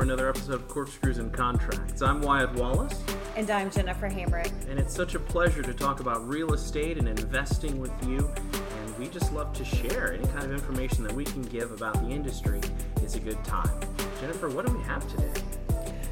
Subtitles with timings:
[0.00, 2.00] For joining us for another episode of Corkscrews and Contracts.
[2.00, 3.02] I'm Wyatt Wallace,
[3.36, 4.50] And I'm Jennifer Hamrick.
[4.70, 8.30] and it's such a pleasure to talk about real estate and investing with you.
[8.54, 12.02] And we just love to share any kind of information that we can give about
[12.02, 12.62] the industry.
[13.02, 13.78] It's a good time.
[14.22, 15.42] Jennifer, what do we have today?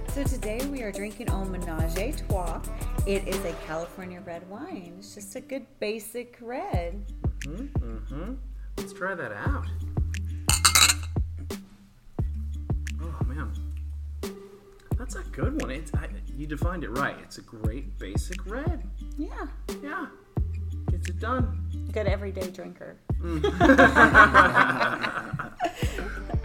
[0.09, 2.61] So today we are drinking on Menage a Trois.
[3.07, 4.97] It is a California red wine.
[4.99, 7.11] It's just a good basic red.
[7.41, 8.35] Mm-hmm.
[8.77, 9.67] Let's try that out.
[15.11, 15.71] That's a good one.
[15.71, 17.17] It's I, you defined it right.
[17.23, 18.83] It's a great basic red.
[19.17, 19.47] Yeah,
[19.83, 20.07] Yeah,
[20.91, 21.65] gets it done.
[21.93, 22.97] good everyday drinker.
[23.23, 23.43] Mm.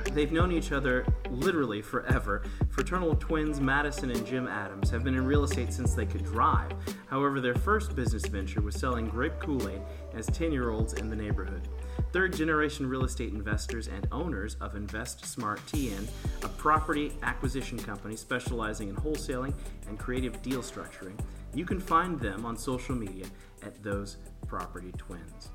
[0.14, 2.44] They've known each other literally forever.
[2.70, 6.72] Fraternal twins Madison and Jim Adams have been in real estate since they could drive.
[7.08, 9.82] However, their first business venture was selling grape Kool Aid
[10.14, 11.68] as 10 year olds in the neighborhood.
[12.12, 16.08] Third generation real estate investors and owners of Invest Smart TN,
[16.44, 19.54] a property acquisition company specializing in wholesaling
[19.88, 21.20] and creative deal structuring.
[21.54, 23.26] You can find them on social media
[23.64, 25.50] at Those Property Twins.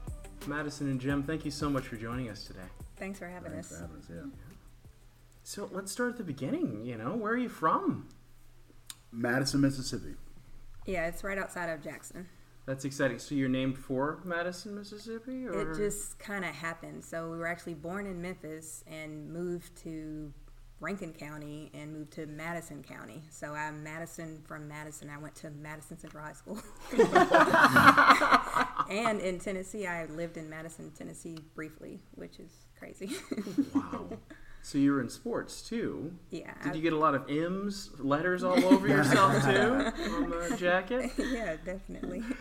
[0.46, 2.60] Madison and Jim, thank you so much for joining us today.
[2.96, 3.68] Thanks for having us.
[3.68, 4.30] For having us yeah.
[5.42, 6.84] So let's start at the beginning.
[6.84, 8.08] You know, where are you from?
[9.12, 10.14] Madison, Mississippi.
[10.86, 12.28] Yeah, it's right outside of Jackson.
[12.68, 13.18] That's exciting.
[13.18, 17.02] So you're named for Madison, Mississippi, or It just kind of happened.
[17.02, 20.30] So we were actually born in Memphis and moved to
[20.78, 23.22] Rankin County and moved to Madison County.
[23.30, 25.08] So I'm Madison from Madison.
[25.08, 26.58] I went to Madison Central High School.
[28.90, 33.16] and in Tennessee, I lived in Madison, Tennessee briefly, which is crazy.
[33.74, 34.10] wow.
[34.62, 36.12] So you were in sports too.
[36.30, 36.52] yeah.
[36.62, 41.10] Did you get a lot of M's letters all over yourself too on the jacket?
[41.18, 42.22] yeah, definitely.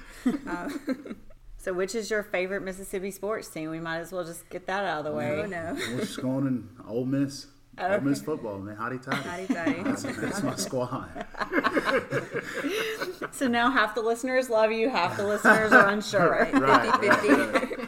[0.46, 1.16] Um,
[1.58, 3.70] so, which is your favorite Mississippi sports team?
[3.70, 5.42] We might as well just get that out of the way.
[5.44, 5.76] Oh, no.
[5.96, 7.48] What's going in Ole Miss?
[7.78, 7.94] Oh.
[7.94, 8.76] Ole Miss football, man.
[8.76, 9.18] Hotty toddy.
[9.18, 9.84] Hotty toddy.
[9.84, 11.26] That's, that's my squad.
[13.32, 16.30] So now half the listeners love you, half the listeners are unsure.
[16.30, 17.88] Right, Right, 50-50.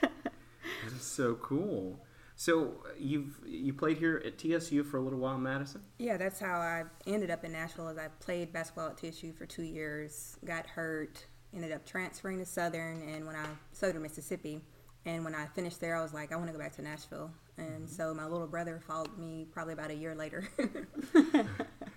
[0.00, 2.00] That is so cool.
[2.42, 5.80] So you've you played here at TSU for a little while, Madison.
[6.00, 7.86] Yeah, that's how I ended up in Nashville.
[7.86, 12.44] As I played basketball at TSU for two years, got hurt, ended up transferring to
[12.44, 14.60] Southern, and when I Southern Mississippi,
[15.06, 17.30] and when I finished there, I was like, I want to go back to Nashville,
[17.58, 17.86] and mm-hmm.
[17.86, 20.48] so my little brother followed me probably about a year later.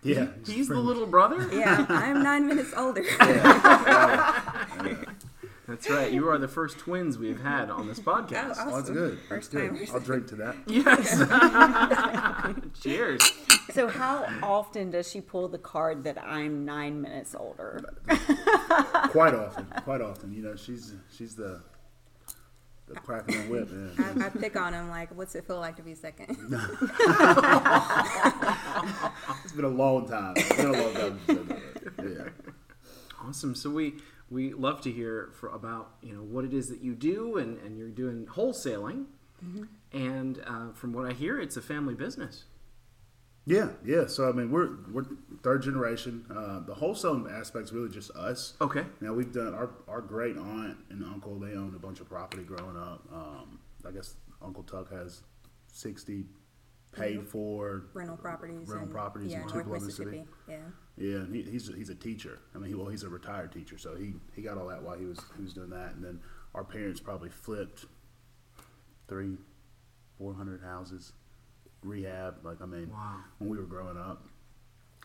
[0.05, 0.27] Yeah.
[0.45, 1.49] He's the pretty- little brother.
[1.51, 3.01] yeah, I'm nine minutes older.
[5.67, 6.11] That's right.
[6.11, 8.55] You are the first twins we've had on this podcast.
[8.59, 9.17] Oh, Oh, that's good.
[9.27, 9.89] First That's good.
[9.91, 10.55] I'll drink to that.
[10.67, 11.19] Yes.
[12.83, 13.21] Cheers.
[13.73, 17.81] So, how often does she pull the card that I'm nine minutes older?
[19.09, 19.65] Quite often.
[19.83, 20.33] Quite often.
[20.33, 21.61] You know, she's she's the
[22.87, 23.71] the crack of the whip.
[23.71, 24.21] Man.
[24.21, 26.37] I, I pick on him like, what's it feel like to be second?
[29.43, 30.33] It's been a long time.
[30.37, 31.19] It's been a long time.
[31.25, 32.05] since I did that.
[32.07, 32.29] Yeah.
[33.27, 33.55] Awesome.
[33.55, 33.95] So we
[34.29, 37.57] we love to hear for, about you know what it is that you do, and
[37.59, 39.05] and you're doing wholesaling,
[39.91, 42.45] and uh, from what I hear, it's a family business.
[43.45, 44.07] Yeah, yeah.
[44.07, 45.05] So I mean, we're we're
[45.43, 46.25] third generation.
[46.29, 48.55] Uh, the wholesale aspect's really just us.
[48.59, 48.85] Okay.
[49.01, 51.37] Now we've done our our great aunt and uncle.
[51.37, 53.03] They owned a bunch of property growing up.
[53.13, 55.21] Um, I guess Uncle Tuck has
[55.71, 56.25] sixty
[56.95, 58.67] paid for Rental properties.
[58.67, 60.09] rental and, properties yeah, in North Tupelo, Mississippi.
[60.11, 60.29] Mississippi.
[60.49, 60.55] Yeah.
[60.97, 62.39] Yeah, and he, he's he's a teacher.
[62.53, 64.97] I mean, he, well, he's a retired teacher, so he he got all that while
[64.97, 65.93] he was he was doing that.
[65.95, 66.19] And then
[66.53, 67.85] our parents probably flipped
[69.07, 69.37] three,
[70.17, 71.11] four hundred houses,
[71.83, 72.35] rehab.
[72.43, 73.17] Like I mean, Wow.
[73.39, 74.25] when we were growing up.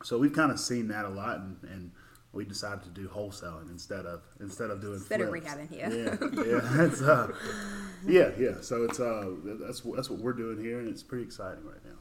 [0.02, 1.90] So we've kind of seen that a lot, and, and
[2.32, 5.46] we decided to do wholesaling instead of instead of doing Instead of flips.
[5.46, 5.88] rehabbing, yeah.
[5.90, 6.84] yeah, yeah.
[6.84, 7.32] It's uh,
[8.06, 8.60] yeah, yeah.
[8.60, 11.98] So it's uh, that's that's what we're doing here, and it's pretty exciting right now.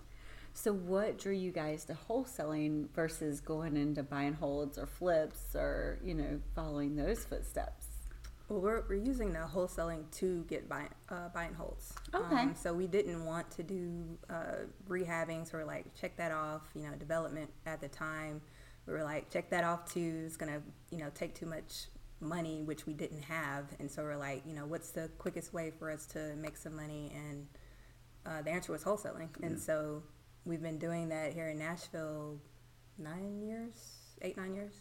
[0.54, 6.00] So, what drew you guys to wholesaling versus going into buying holds or flips or,
[6.04, 7.86] you know, following those footsteps?
[8.50, 11.94] Well, we're, we're using the wholesaling to get buy, uh, buy and holds.
[12.14, 12.36] Okay.
[12.36, 16.64] Um, so we didn't want to do uh, rehabbing, so we're like, check that off.
[16.76, 18.42] You know, development at the time,
[18.90, 20.24] we were like, check that off too.
[20.26, 21.86] It's gonna, you know, take too much
[22.20, 25.72] money, which we didn't have, and so we're like, you know, what's the quickest way
[25.72, 27.12] for us to make some money?
[27.16, 27.48] And
[28.26, 30.04] uh, the answer was wholesaling, and so
[30.46, 32.40] we've been doing that here in Nashville
[32.98, 33.74] nine years,
[34.22, 34.74] eight nine years.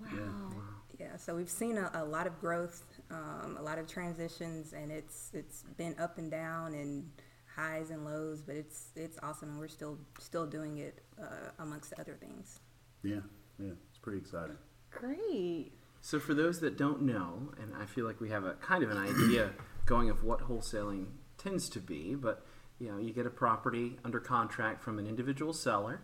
[0.00, 0.50] Wow.
[0.98, 4.90] Yeah, so we've seen a, a lot of growth, um, a lot of transitions, and
[4.92, 7.10] it's it's been up and down and
[7.56, 11.94] highs and lows, but it's it's awesome, and we're still still doing it uh, amongst
[11.98, 12.60] other things.
[13.02, 13.20] Yeah,
[13.60, 13.72] yeah.
[13.90, 14.56] It's pretty exciting.
[14.90, 15.72] Great.
[16.00, 18.90] So for those that don't know, and I feel like we have a kind of
[18.90, 19.52] an idea
[19.86, 21.06] going of what wholesaling
[21.38, 22.44] tends to be, but
[22.78, 26.00] you know, you get a property under contract from an individual seller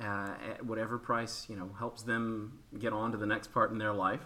[0.00, 3.78] uh, at whatever price you know helps them get on to the next part in
[3.78, 4.22] their life,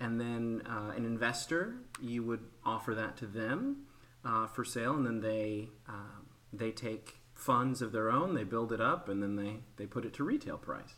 [0.00, 3.86] and then uh, an investor you would offer that to them
[4.24, 8.72] uh, for sale, and then they um, they take funds of their own, they build
[8.72, 10.96] it up, and then they they put it to retail price.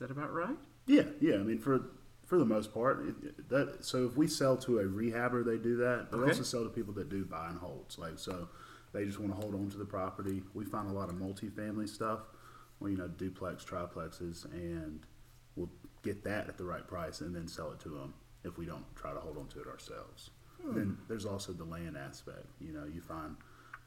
[0.00, 0.56] Is that about right?
[0.86, 1.34] Yeah, yeah.
[1.34, 1.82] I mean, for
[2.24, 5.76] for the most part, it, that so if we sell to a rehabber, they do
[5.76, 6.08] that.
[6.10, 7.98] But we also sell to people that do buy and holds.
[7.98, 8.48] Like so,
[8.94, 10.42] they just want to hold on to the property.
[10.54, 12.20] We find a lot of multifamily stuff,
[12.78, 15.00] where you know duplex, triplexes, and
[15.54, 15.70] we'll
[16.02, 18.84] get that at the right price and then sell it to them if we don't
[18.96, 20.30] try to hold on to it ourselves.
[20.64, 22.46] Then there's also the land aspect.
[22.58, 23.36] You know, you find,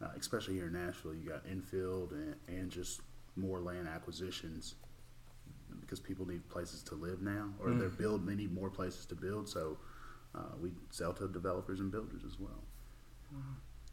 [0.01, 3.01] uh, especially here in Nashville, you got infill and, and just
[3.35, 4.75] more land acquisitions
[5.93, 8.25] because people need places to live now, or they're build.
[8.25, 9.47] They need more places to build.
[9.47, 9.77] So
[10.33, 12.63] uh, we sell to developers and builders as well.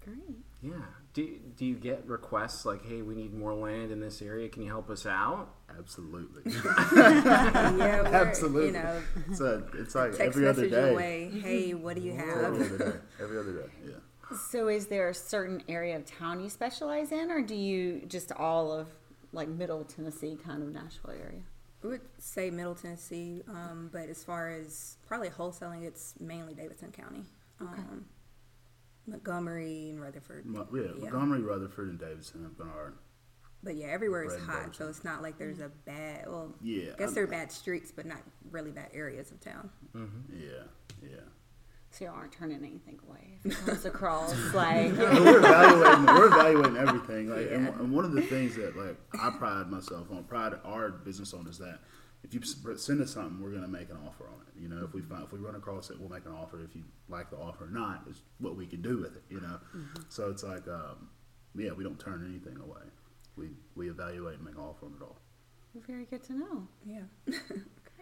[0.02, 0.16] Great.
[0.62, 0.72] Yeah.
[1.12, 4.48] Do, do you get requests like, hey, we need more land in this area?
[4.48, 5.50] Can you help us out?
[5.78, 6.42] Absolutely,
[6.96, 8.68] yeah, absolutely.
[8.68, 10.90] You know, it's, a, it's like text every other day.
[10.92, 11.30] away.
[11.42, 12.28] Hey, what do you have?
[12.28, 12.72] Every have?
[12.72, 12.98] other day.
[13.20, 13.72] Every other day.
[13.84, 14.36] Yeah.
[14.50, 18.32] So, is there a certain area of town you specialize in, or do you just
[18.32, 18.88] all of
[19.32, 21.42] like Middle Tennessee, kind of Nashville area?
[21.82, 26.92] We would say Middle Tennessee, um, but as far as probably wholesaling, it's mainly Davidson
[26.92, 27.24] County,
[27.60, 28.04] um,
[29.06, 30.44] Montgomery and Rutherford.
[30.46, 31.02] Mo- yeah, Yeah.
[31.10, 32.94] Montgomery, Rutherford, and Davidson have been our
[33.62, 36.26] But yeah, everywhere is hot, so it's not like there's a bad.
[36.26, 39.40] Well, Yeah, I guess I'm- there are bad streets, but not really bad areas of
[39.40, 39.70] town.
[40.32, 40.62] yeah
[41.02, 41.20] yeah.
[41.92, 46.06] So you aren't turning anything away if it comes across like And we're evaluating.
[46.06, 47.28] We're evaluating everything.
[47.28, 50.90] Like, and, and one of the things that like I pride myself on, pride our
[50.90, 51.80] business on, is that
[52.22, 52.40] if you
[52.76, 54.60] send us something, we're going to make an offer on it.
[54.62, 56.62] You know, if we find if we run across it, we'll make an offer.
[56.62, 59.22] If you like the offer or not, is what we can do with it.
[59.28, 59.58] You know,
[60.08, 61.08] so it's like, um,
[61.56, 62.82] yeah, we don't turn anything away.
[63.36, 65.16] We we evaluate and make an offer on it all.
[65.86, 66.68] very good to know.
[66.86, 67.02] Yeah,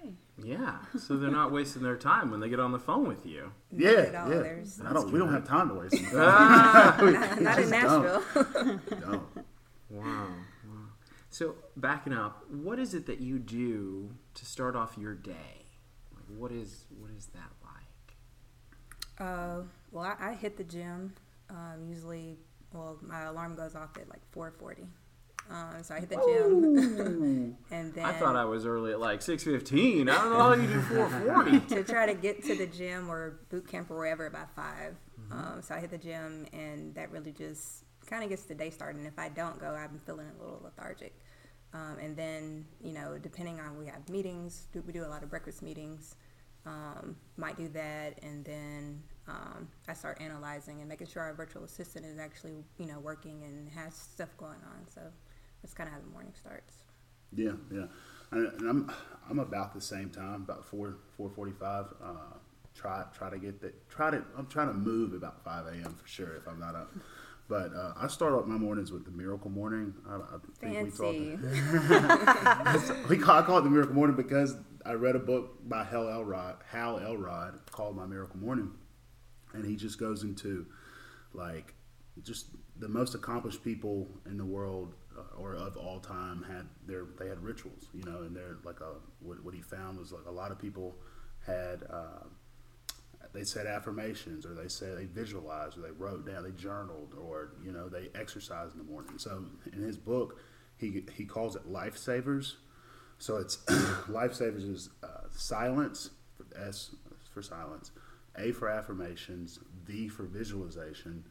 [0.01, 0.15] Okay.
[0.43, 0.79] Yeah.
[0.99, 3.53] So they're not wasting their time when they get on the phone with you.
[3.77, 4.29] Yeah, at all.
[4.31, 4.39] yeah.
[4.43, 5.11] There's- I don't.
[5.13, 5.95] We don't have time to waste.
[6.13, 7.71] We not, not in just don't.
[7.71, 8.81] Nashville.
[9.01, 9.23] don't.
[9.91, 10.05] Wow.
[10.67, 10.87] wow.
[11.31, 15.67] So backing up, what is it that you do to start off your day?
[16.15, 19.27] Like, what is what is that like?
[19.29, 21.15] Uh, well, I, I hit the gym.
[21.51, 22.37] Um, usually,
[22.73, 24.87] well, my alarm goes off at like 4:40.
[25.51, 29.23] Um, so I hit the gym, and then I thought I was early at like
[29.23, 30.09] six fifteen.
[30.09, 31.61] I don't know how you do four forty.
[31.75, 34.95] to try to get to the gym or boot camp or wherever by 5
[35.31, 38.69] Um, so I hit the gym, and that really just kind of gets the day
[38.71, 38.99] started.
[38.99, 41.15] And if I don't go, I'm feeling a little lethargic.
[41.73, 45.23] Um, and then, you know, depending on we have meetings, do, we do a lot
[45.23, 46.17] of breakfast meetings.
[46.67, 51.65] Um, might do that, and then um, I start analyzing and making sure our virtual
[51.65, 54.87] assistant is actually, you know, working and has stuff going on.
[54.93, 55.01] So
[55.63, 56.75] that's kind of how the morning starts.
[57.35, 57.87] Yeah, yeah,
[58.31, 58.93] and, I'm
[59.29, 61.87] I'm about the same time, about four four forty five.
[62.03, 62.37] Uh,
[62.75, 63.89] try try to get that.
[63.89, 65.95] Try to I'm trying to move about five a.m.
[66.01, 66.91] for sure if I'm not up.
[67.49, 69.95] But uh, I start off my mornings with the Miracle Morning.
[70.07, 71.17] I, I think we talked.
[71.41, 72.95] Fancy.
[73.09, 76.11] we call, I call it the Miracle Morning because I read a book by Hal
[76.11, 78.71] Elrod, Hal Elrod called My Miracle Morning,
[79.55, 80.67] and he just goes into
[81.33, 81.73] like
[82.23, 82.49] just
[82.79, 84.95] the most accomplished people in the world
[85.41, 88.95] or of all time had their they had rituals, you know, and they're like a
[89.21, 90.97] what, what he found was like a lot of people
[91.47, 91.85] had.
[91.91, 92.25] Uh,
[93.33, 97.53] they said affirmations or they said they visualized or they wrote down they journaled or
[97.63, 100.41] you know they exercised in the morning so in his book
[100.79, 102.55] he he calls it lifesavers
[103.19, 103.57] so it's
[104.09, 106.11] lifesavers is uh, silence
[106.57, 106.95] s
[107.31, 107.91] for silence
[108.37, 111.25] a for affirmations v for visualization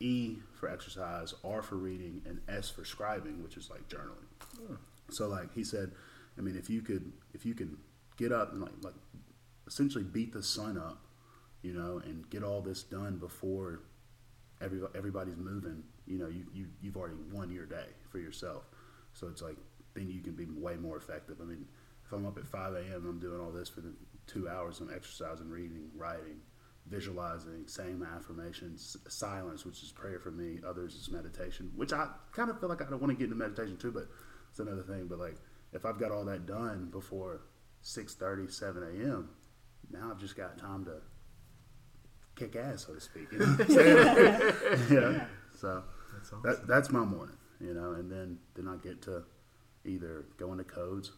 [0.00, 4.74] e for exercise r for reading and s for scribing which is like journaling hmm.
[5.10, 5.92] so like he said
[6.36, 7.76] i mean if you could if you can
[8.16, 8.94] get up and like like
[9.66, 11.08] essentially beat the sun up
[11.62, 13.80] you know, and get all this done before
[14.60, 18.64] every, everybody's moving, you know, you, you, you've already won your day for yourself.
[19.12, 19.56] So it's like,
[19.94, 21.38] then you can be way more effective.
[21.40, 21.66] I mean,
[22.04, 23.92] if I'm up at 5 a.m., I'm doing all this for the
[24.26, 26.40] two hours of exercising, reading, writing,
[26.88, 32.08] visualizing, saying my affirmations, silence, which is prayer for me, others is meditation, which I
[32.32, 34.08] kind of feel like I don't want to get into meditation too, but
[34.50, 35.06] it's another thing.
[35.08, 35.36] But like,
[35.72, 37.42] if I've got all that done before
[37.84, 39.30] 6.30, 7 a.m.,
[39.90, 41.00] now I've just got time to
[42.36, 43.32] kick ass, so to speak.
[43.32, 43.68] You know what
[44.90, 45.24] yeah.
[45.58, 46.42] So That's awesome.
[46.44, 49.24] that, that's my morning, you know, and then then I get to
[49.84, 51.12] either go into codes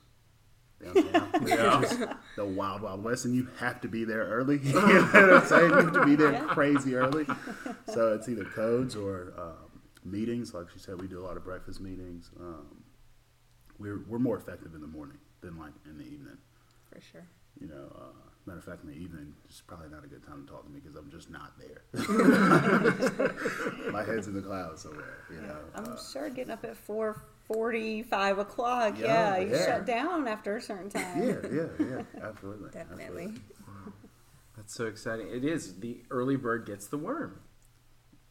[0.83, 2.15] downtown, Yeah.
[2.37, 4.59] the wild wild west, and you have to be there early.
[4.63, 5.71] you know what I'm saying?
[5.71, 7.27] You have to be there crazy early.
[7.93, 11.45] So it's either codes or um, meetings, like she said, we do a lot of
[11.45, 12.31] breakfast meetings.
[12.39, 12.85] Um,
[13.79, 16.39] we're we're more effective in the morning than like in the evening.
[16.93, 17.27] For sure.
[17.61, 20.45] You know, uh, matter of fact, in the evening, it's probably not a good time
[20.45, 21.83] to talk to me because I'm just not there.
[23.93, 25.19] My head's in the clouds somewhere.
[25.31, 28.99] You know, I'm uh, sure getting up at four forty, five o'clock.
[28.99, 29.67] Yeah, Yeah, you yeah.
[29.67, 31.23] shut down after a certain time.
[31.23, 33.05] yeah, yeah, yeah, absolutely, Definitely.
[33.25, 33.41] absolutely.
[34.57, 35.29] That's so exciting.
[35.31, 35.79] It is.
[35.81, 37.41] The early bird gets the worm.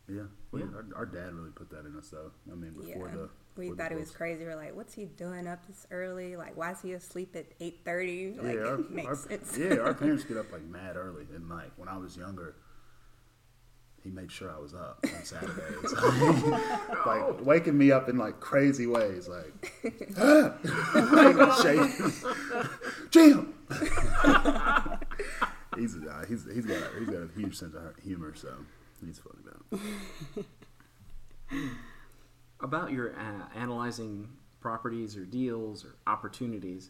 [0.07, 0.67] Yeah, we, Yeah.
[0.75, 2.31] Our, our dad really put that in us, though.
[2.51, 3.15] I mean, before Yeah.
[3.15, 4.45] the We thought it was crazy.
[4.45, 6.37] We are like, what's he doing up this early?
[6.37, 8.37] Like, why is he asleep at 8.30?
[8.43, 9.57] Like, yeah, our, makes our, sense.
[9.57, 12.55] yeah, our parents get up like mad early, and like when I was younger,
[14.03, 15.93] he made sure I was up on Saturdays,
[17.05, 19.73] like waking me up in like crazy ways, like,
[20.17, 20.53] ah!
[23.11, 23.53] Jim.
[25.77, 28.53] he's uh, he's he's got a, he's got a huge sense of humor, so
[29.05, 30.45] he's funny about.
[32.61, 34.27] About your uh, analyzing
[34.59, 36.89] properties or deals or opportunities,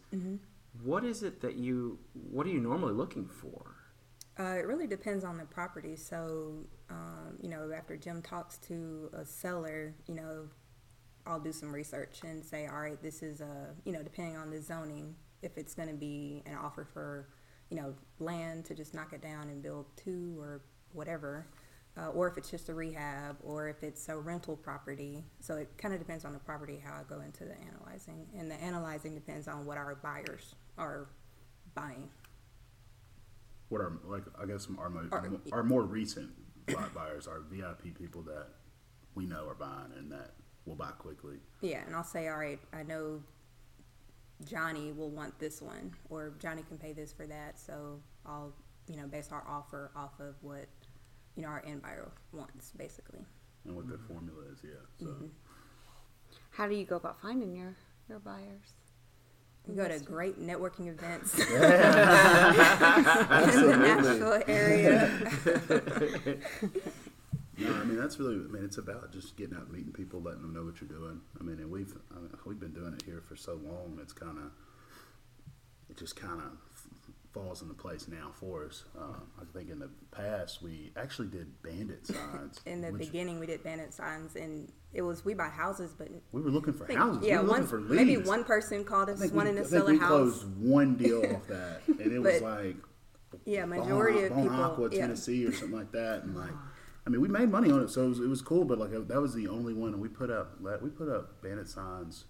[0.82, 1.98] what is it that you?
[2.12, 3.76] What are you normally looking for?
[4.38, 5.94] Uh, it really depends on the property.
[5.96, 10.48] So, um, you know, after Jim talks to a seller, you know,
[11.26, 14.50] I'll do some research and say, all right, this is a, you know, depending on
[14.50, 17.28] the zoning, if it's going to be an offer for,
[17.68, 20.62] you know, land to just knock it down and build two or
[20.92, 21.46] whatever,
[21.98, 25.24] uh, or if it's just a rehab, or if it's a rental property.
[25.40, 28.50] So it kind of depends on the property how I go into the analyzing, and
[28.50, 31.08] the analyzing depends on what our buyers are
[31.74, 32.08] buying.
[33.68, 36.30] What are like I guess our mo- Our- our more recent
[36.66, 38.48] buy- buyers are VIP people that
[39.14, 40.32] we know are buying and that
[40.64, 41.38] will buy quickly.
[41.60, 43.22] Yeah, and I'll say, all right, I know
[44.44, 48.52] Johnny will want this one, or Johnny can pay this for that, so I'll,
[48.88, 50.66] you know, base our offer off of what,
[51.40, 53.24] you know, our end buyer wants, basically.
[53.64, 54.58] and what their formula is.
[54.62, 54.72] Yeah.
[54.98, 55.26] So mm-hmm.
[56.50, 57.74] How do you go about finding your
[58.10, 58.74] your buyers?
[59.66, 61.58] We go to great networking events in the
[63.76, 65.08] Nashville area.
[67.56, 68.34] no, I mean that's really.
[68.34, 70.90] I mean it's about just getting out and meeting people, letting them know what you're
[70.90, 71.22] doing.
[71.40, 73.98] I mean, and we've I mean, we've been doing it here for so long.
[74.02, 74.52] It's kind of
[75.88, 76.58] it just kind of
[77.50, 78.84] falls into place now for us.
[78.96, 82.60] Um, I think in the past we actually did bandit signs.
[82.64, 86.40] In the beginning, we did bandit signs, and it was we buy houses, but we
[86.42, 87.24] were looking for think- houses.
[87.26, 87.92] yeah, we one looking for leads.
[87.94, 90.08] maybe one person called us wanting we, to sell a we house.
[90.08, 92.76] closed one deal off that, and it was like
[93.44, 94.60] Yeah, majority of Bon people.
[94.64, 95.00] Aqua, yeah.
[95.00, 96.52] Tennessee, or something like that, and like,
[97.06, 98.64] I mean, we made money on it, so it was, it was cool.
[98.64, 101.68] But like, that was the only one, and we put up we put up bandit
[101.68, 102.26] signs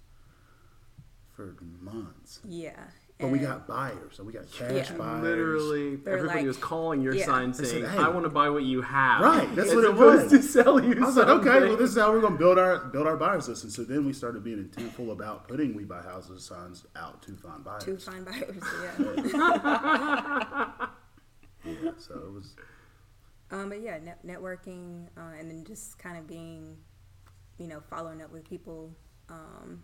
[1.37, 2.85] for months, Yeah.
[3.21, 4.97] But we got buyers, so we got cash Yeah.
[4.97, 5.23] buyers.
[5.23, 7.27] Literally, They're everybody like- was calling your yeah.
[7.27, 9.85] sign They said, saying, "Hey." "I want to buy what you have." Right, that's what
[9.85, 10.31] it was.
[10.31, 12.79] to sell you I was like, okay, well, this is how we're gonna build our
[12.87, 16.03] build our buyers list, and so then we started being intentful about putting we buy
[16.03, 17.85] houses signs out to find buyers.
[17.85, 20.87] Two find buyers, yeah.
[21.65, 22.55] Yeah, so it was.
[23.51, 26.77] Um, but yeah, net- networking, uh, and then just kind of being,
[27.59, 28.95] you know, following up with people,
[29.29, 29.83] um,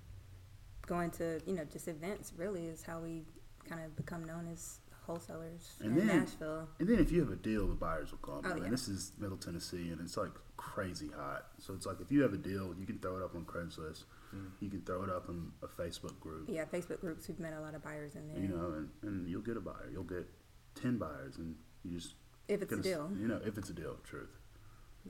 [0.87, 3.23] going to, you know, just events really is how we
[3.69, 6.69] kind of become known as wholesalers And in then- Nashville.
[6.79, 8.43] And then if you have a deal, the buyers will come.
[8.45, 8.71] Oh, and yeah.
[8.71, 11.47] this is Middle Tennessee, and it's like crazy hot.
[11.59, 14.05] So it's like if you have a deal, you can throw it up on Craigslist.
[14.35, 14.51] Mm.
[14.61, 16.49] You can throw it up in a Facebook group.
[16.49, 18.43] Yeah, Facebook groups, we've met a lot of buyers in there.
[18.43, 19.89] You know, and, and you'll get a buyer.
[19.93, 20.27] You'll get
[20.75, 22.15] ten buyers, and you just
[22.49, 23.11] if it's a gonna- deal.
[23.19, 24.31] You know, if it's a deal, truth.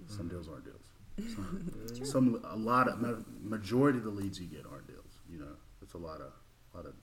[0.07, 0.31] Some mm.
[0.31, 0.91] deals aren't deals.
[1.35, 3.01] Some, some a lot of
[3.43, 5.21] majority of the leads you get aren't deals.
[5.33, 6.33] You know, it's a lot of
[6.75, 6.95] lot of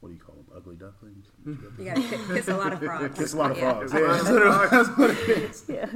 [0.00, 0.46] what do you call them?
[0.54, 1.26] Ugly ducklings.
[1.42, 1.54] Hmm.
[1.78, 3.18] You got to kiss a lot of frogs.
[3.18, 3.72] It's a lot of Yeah.
[3.72, 3.92] frogs.
[3.94, 5.64] Yeah, that's what that's what it is.
[5.68, 5.86] Yeah.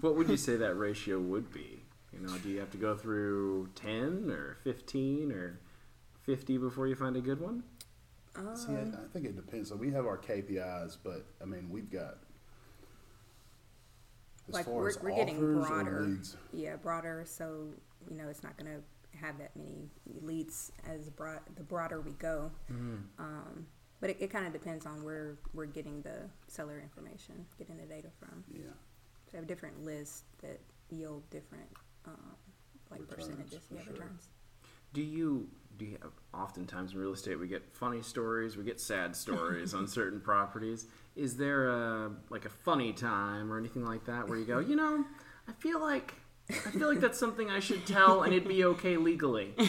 [0.00, 1.82] What would you say that ratio would be?
[2.12, 5.60] You know, do you have to go through ten or fifteen or
[6.22, 7.62] fifty before you find a good one?
[8.54, 9.68] See, I, I think it depends.
[9.68, 12.18] So we have our KPIs, but I mean, we've got
[14.48, 16.00] as like far we're, as we're getting offers or broader.
[16.02, 16.36] leads.
[16.52, 17.24] Yeah, broader.
[17.26, 17.66] So
[18.10, 18.80] you know, it's not going to
[19.16, 19.88] have that many
[20.20, 21.40] leads as broad.
[21.56, 22.50] The broader we go,
[23.18, 23.66] um,
[24.00, 27.84] but it, it kind of depends on where we're getting the seller information, getting the
[27.86, 28.44] data from.
[28.52, 28.62] Yeah,
[29.26, 31.68] So we have different lists that yield different,
[32.06, 32.34] um,
[32.90, 33.60] like Returns, percentages.
[33.70, 33.92] Yeah, sure.
[33.92, 34.28] returns.
[34.92, 38.80] Do you do you have, oftentimes in real estate we get funny stories, we get
[38.80, 40.86] sad stories on certain properties.
[41.16, 44.76] Is there a like a funny time or anything like that where you go, you
[44.76, 45.04] know,
[45.48, 46.14] I feel like
[46.50, 49.54] I feel like that's something I should tell and it'd be okay legally.
[49.58, 49.66] you,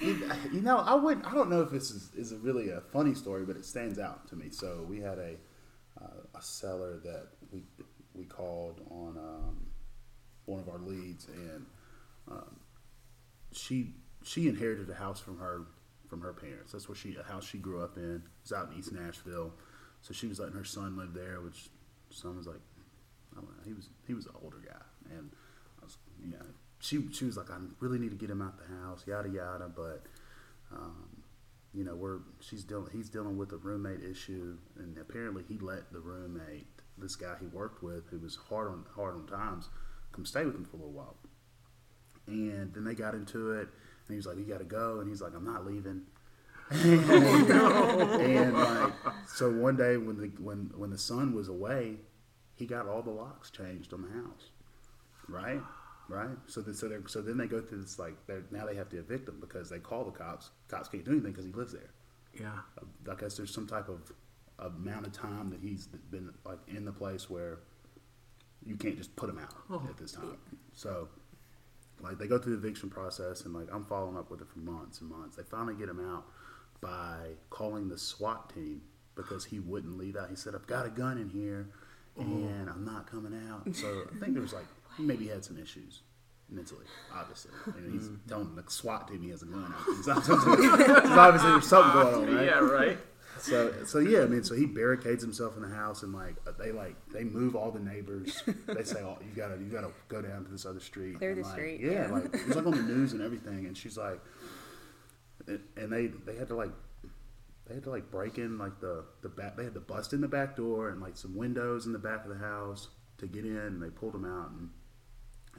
[0.52, 1.24] you know, I would.
[1.24, 3.98] I don't know if this is, is a really a funny story, but it stands
[3.98, 4.50] out to me.
[4.50, 5.36] So we had a
[6.00, 7.62] uh, a seller that we
[8.14, 9.66] we called on um,
[10.46, 11.66] one of our leads and
[12.30, 12.56] um,
[13.52, 15.66] she she inherited a house from her
[16.08, 16.72] from her parents.
[16.72, 18.22] That's where she a house she grew up in.
[18.42, 19.52] It's out in East Nashville,
[20.02, 21.68] so she was letting her son live there, which
[22.10, 22.60] son was like,
[23.32, 24.82] I don't know, he was he was an older guy,
[25.16, 25.30] and
[25.80, 26.44] I was you know
[26.80, 29.70] she she was like, I really need to get him out the house, yada yada,
[29.74, 30.06] but.
[30.72, 31.20] Um,
[31.72, 32.88] you know, we're she's dealing.
[32.92, 36.66] He's dealing with a roommate issue, and apparently he let the roommate,
[36.98, 39.68] this guy he worked with, who was hard on hard on times,
[40.12, 41.16] come stay with him for a little while.
[42.26, 45.08] And then they got into it, and he was like, "You got to go," and
[45.08, 46.02] he's like, "I'm not leaving."
[46.70, 48.92] and like,
[49.26, 51.96] so one day when the when when the son was away,
[52.60, 54.50] he got all the locks changed on the house,
[55.28, 55.60] right?
[56.08, 56.36] Right.
[56.46, 58.88] So then, so they so then they go through this like they're, now they have
[58.90, 60.50] to evict him because they call the cops.
[60.68, 61.90] Cops can't do anything because he lives there.
[62.38, 62.50] Yeah.
[62.80, 64.12] Uh, I guess there's some type of
[64.58, 67.60] amount of time that he's been like in the place where
[68.66, 69.82] you can't just put him out Oh.
[69.88, 70.36] at this time.
[70.74, 71.08] So
[72.00, 74.58] like they go through the eviction process and like I'm following up with it for
[74.58, 75.36] months and months.
[75.36, 76.24] They finally get him out
[76.80, 78.82] by calling the SWAT team
[79.14, 80.28] because he wouldn't leave out.
[80.30, 81.68] He said, I've got a gun in here
[82.20, 83.74] and I'm not coming out.
[83.74, 84.66] So I think there was like
[84.98, 86.02] maybe he maybe had some issues
[86.48, 87.52] mentally, obviously.
[87.66, 88.28] And he's mm-hmm.
[88.28, 90.04] telling the SWAT team he has a gun out.
[90.04, 92.44] So obviously there's something going on, right?
[92.46, 92.98] Yeah, right.
[93.38, 96.52] So so yeah, I mean, so he barricades himself in the house, and like uh,
[96.58, 98.42] they like they move all the neighbors.
[98.66, 101.40] They say, "Oh, you gotta you gotta go down to this other street." Clear And,
[101.40, 102.12] the like, street, Yeah, yeah.
[102.12, 103.66] like it was like on the news and everything.
[103.66, 104.20] And she's like,
[105.46, 106.70] and and they they had to like
[107.70, 109.56] they had to like break in like the the back.
[109.56, 112.24] They had to bust in the back door and like some windows in the back
[112.24, 113.56] of the house to get in.
[113.56, 114.70] And they pulled them out and.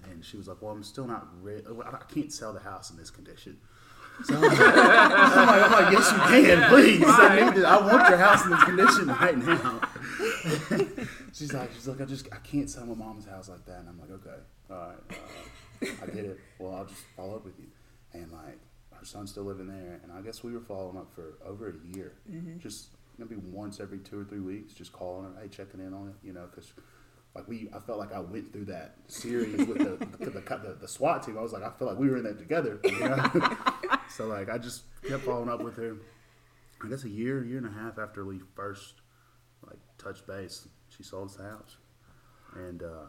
[0.09, 1.27] And she was like, "Well, I'm still not.
[1.43, 3.59] Re- I can't sell the house in this condition."
[4.23, 7.03] So I'm like, I'm like, I'm like, yes, you can, please.
[7.05, 9.81] I, need I want your house in this condition right now.
[11.33, 13.79] she's like, she's like, I just, I can't sell my mom's house like that.
[13.79, 14.97] And I'm like, okay, all right,
[15.83, 16.39] uh, I get it.
[16.59, 17.67] Well, I'll just follow up with you.
[18.13, 18.59] And like,
[19.01, 21.97] her son's still living there, and I guess we were following up for over a
[21.97, 22.13] year,
[22.59, 26.07] just maybe once every two or three weeks, just calling her, hey, checking in on
[26.07, 26.71] it, you know, because.
[27.33, 30.77] Like we, I felt like I went through that series with the the, the, the,
[30.81, 31.37] the SWAT team.
[31.37, 32.81] I was like, I feel like we were in that together.
[32.83, 33.57] You know?
[34.11, 35.95] So like I just kept following up with her.
[36.83, 38.95] I guess a year, year and a half after we first
[39.65, 41.77] like touched base, she sold us the house
[42.55, 43.05] and uh,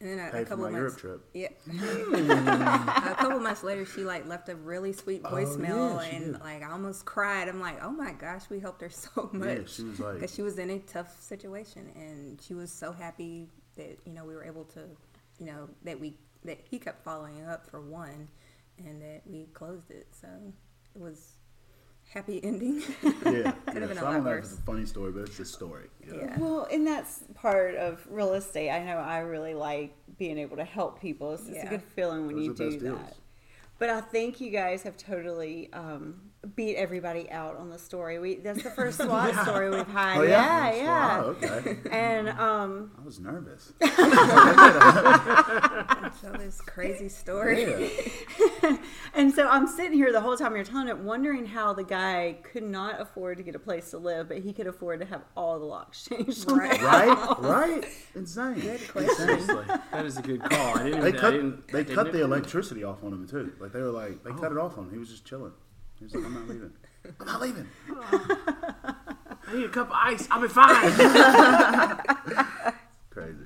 [0.00, 1.00] And then a, a couple my of Europe months.
[1.00, 1.20] trip.
[1.34, 1.48] Yeah.
[1.70, 2.30] Hmm.
[2.30, 6.32] a couple months later, she like left a really sweet oh, voicemail, Oh, yeah, and
[6.34, 6.40] did.
[6.40, 7.48] like I almost cried.
[7.48, 9.48] I'm like, oh my gosh, we helped her so much.
[9.48, 12.92] Yeah, she was like- because she was in a tough situation, and she was so
[12.92, 14.80] happy that you know we were able to,
[15.38, 18.28] you know, that we that he kept following up for one,
[18.78, 20.08] and that we closed it.
[20.18, 20.28] So
[20.94, 21.34] it was
[22.12, 22.82] happy ending.
[23.02, 23.52] Yeah, Could yeah.
[23.66, 25.38] have been a So I lot don't know if it's a funny story, but it's
[25.38, 25.86] a story.
[26.04, 26.18] you know?
[26.18, 26.38] Yeah.
[26.38, 28.70] Well, and that's part of real estate.
[28.70, 31.32] I know I really like being able to help people.
[31.34, 32.80] It's, it's a good feeling when Those you do that.
[32.80, 33.14] deals.
[33.78, 36.20] But I think you guys have totally um,
[36.54, 38.18] beat everybody out on the story.
[38.18, 40.18] We that's the first SWAT story we've had.
[40.18, 41.22] Oh yeah, yeah, yeah.
[41.24, 41.78] Oh, okay.
[41.90, 43.72] And um, I was nervous.
[46.20, 48.12] Tell this crazy story.
[48.62, 48.76] Yeah.
[49.14, 52.38] and so I'm sitting here the whole time you're telling it, wondering how the guy
[52.42, 55.22] could not afford to get a place to live, but he could afford to have
[55.36, 56.50] all the locks changed.
[56.50, 56.82] on Right.
[56.82, 57.38] Right, house.
[57.40, 57.84] right.
[58.14, 58.60] Insane.
[58.60, 60.78] Seriously, that is a good call.
[60.78, 61.00] I didn't.
[61.00, 61.30] They I cut.
[61.32, 62.24] didn't, They cut the know.
[62.24, 63.52] electricity off on him too.
[63.60, 64.66] Like they were like they cut it oh.
[64.66, 64.90] off on him.
[64.92, 65.52] He was just chilling.
[65.98, 66.72] He was like, I'm not leaving.
[67.20, 67.68] I'm not leaving.
[69.48, 70.28] I need a cup of ice.
[70.30, 70.92] I'll be fine.
[73.10, 73.36] Crazy.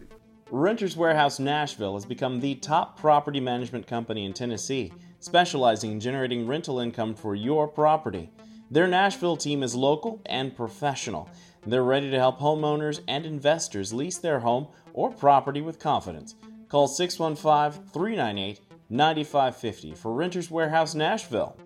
[0.50, 4.92] Renters Warehouse Nashville has become the top property management company in Tennessee,
[5.24, 8.30] specializing in generating rental income for your property.
[8.70, 11.30] Their Nashville team is local and professional.
[11.66, 16.34] They're ready to help homeowners and investors lease their home or property with confidence.
[16.68, 18.60] Call 615 398
[18.90, 21.56] 9550 for Renters Warehouse Nashville.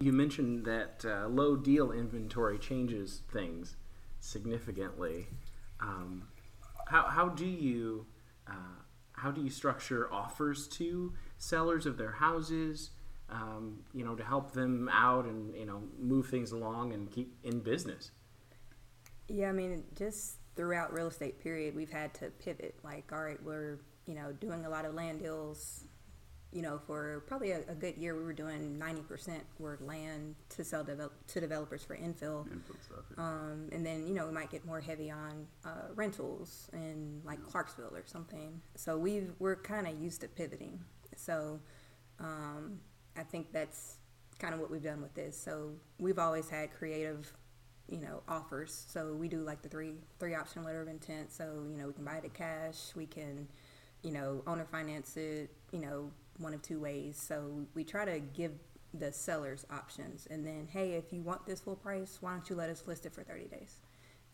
[0.00, 3.76] You mentioned that uh, low deal inventory changes things
[4.18, 5.28] significantly.
[5.80, 6.28] Um,
[6.88, 8.06] how, how do you
[8.48, 11.14] uh, how do you structure offers to
[11.44, 12.90] sellers of their houses?
[13.30, 17.34] Um, you know, to help them out and you know move things along and keep
[17.42, 18.10] in business.
[19.28, 22.74] Yeah, I mean, just throughout real estate period, we've had to pivot.
[22.84, 25.84] Like, all right, we're you know doing a lot of land deals.
[26.52, 30.36] You know, for probably a, a good year, we were doing ninety percent were land
[30.50, 32.46] to sell develop, to developers for infill.
[32.52, 33.04] Input stuff.
[33.16, 33.24] yeah.
[33.24, 37.42] Um, and then you know we might get more heavy on uh, rentals in like
[37.42, 38.60] Clarksville or something.
[38.76, 40.78] So we we're kind of used to pivoting.
[41.24, 41.60] So
[42.20, 42.78] um,
[43.16, 43.96] I think that's
[44.38, 45.36] kind of what we've done with this.
[45.38, 47.32] So we've always had creative,
[47.88, 48.86] you know, offers.
[48.88, 51.32] So we do like the three three option letter of intent.
[51.32, 52.92] So you know we can buy it at cash.
[52.94, 53.48] We can
[54.04, 57.16] you know, owner finance it, you know, one of two ways.
[57.16, 58.52] So we try to give
[58.92, 60.28] the sellers options.
[60.30, 63.06] And then, hey, if you want this full price, why don't you let us list
[63.06, 63.76] it for 30 days?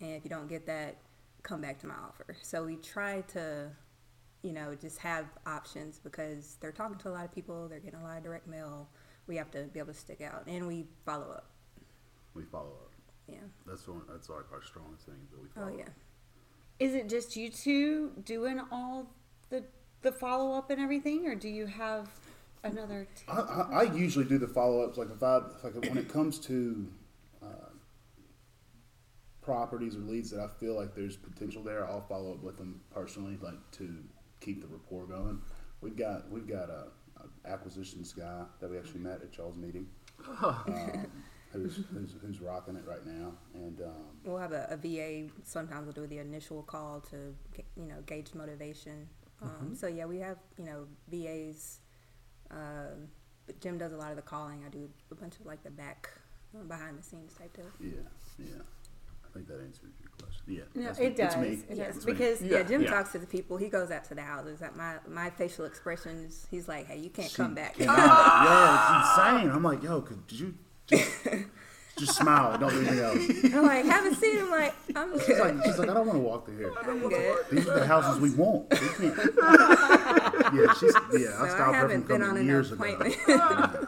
[0.00, 0.96] And if you don't get that,
[1.42, 2.36] come back to my offer.
[2.42, 3.70] So we try to,
[4.42, 8.00] you know, just have options because they're talking to a lot of people, they're getting
[8.00, 8.88] a lot of direct mail.
[9.26, 11.50] We have to be able to stick out and we follow up.
[12.34, 12.92] We follow up.
[13.28, 13.38] Yeah.
[13.66, 14.02] That's one.
[14.10, 15.72] That's like our strongest thing that we follow.
[15.72, 15.84] Oh, yeah.
[15.84, 15.90] up.
[16.78, 19.14] Is it just you two doing all
[19.50, 19.64] the
[20.02, 22.08] the follow up and everything, or do you have
[22.64, 23.36] another team?
[23.36, 24.96] I, I, I usually do the follow ups.
[24.96, 26.88] Like if I like when it comes to
[27.42, 27.68] uh,
[29.42, 32.80] properties or leads that I feel like there's potential there, I'll follow up with them
[32.90, 34.02] personally, like to
[34.40, 35.40] keep the rapport going.
[35.80, 39.86] We've got we've got a, a acquisitions guy that we actually met at y'all's meeting.
[40.42, 41.06] Um,
[41.52, 45.30] who's, who's who's rocking it right now, and um, We'll have a, a VA.
[45.44, 47.34] Sometimes we'll do the initial call to,
[47.76, 49.08] you know, gauge motivation.
[49.42, 51.80] Um, So yeah, we have you know VAs.
[52.50, 53.08] Um,
[53.46, 54.62] but Jim does a lot of the calling.
[54.66, 56.10] I do a bunch of like the back,
[56.54, 57.72] uh, behind the scenes type stuff.
[57.80, 57.90] yeah,
[58.38, 58.62] yeah.
[59.30, 60.42] I think that answers your question.
[60.48, 61.06] Yeah, No, that's it me.
[61.08, 61.36] It's does.
[61.36, 61.48] me.
[61.68, 62.12] It Yeah, does it's me.
[62.12, 62.90] because Yeah, Jim yeah.
[62.90, 63.56] talks to the people.
[63.56, 64.60] He goes out to the houses.
[64.62, 69.00] At my my facial expressions, he's like, "Hey, you can't She come back." cannot- yeah,
[69.00, 69.50] it's insane.
[69.50, 70.54] I'm like, yo, could did you
[70.88, 71.26] just,
[71.96, 72.58] just smile?
[72.58, 73.44] Don't do anything else.
[73.54, 76.18] I'm like, "Have a seat." I'm like, "I'm She's like, she's like, I don't want
[76.18, 76.72] to walk through here.
[76.82, 78.68] I'm good." These are the houses we want.
[78.70, 78.76] We
[79.10, 79.34] can't.
[80.54, 81.36] yeah, she's yeah.
[81.40, 83.86] I stopped I her from haven't been on coming an years appointment ago.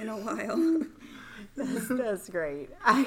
[0.00, 0.80] in a while.
[1.56, 2.70] that's, that's great.
[2.84, 3.06] I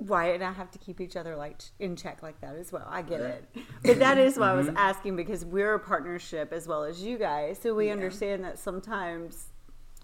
[0.00, 2.86] Wyatt and I have to keep each other like in check like that as well.
[2.88, 3.44] I get it,
[3.84, 4.76] but that is why I was mm-hmm.
[4.76, 7.92] asking because we're a partnership as well as you guys, so we Yeah.
[7.92, 9.48] understand that sometimes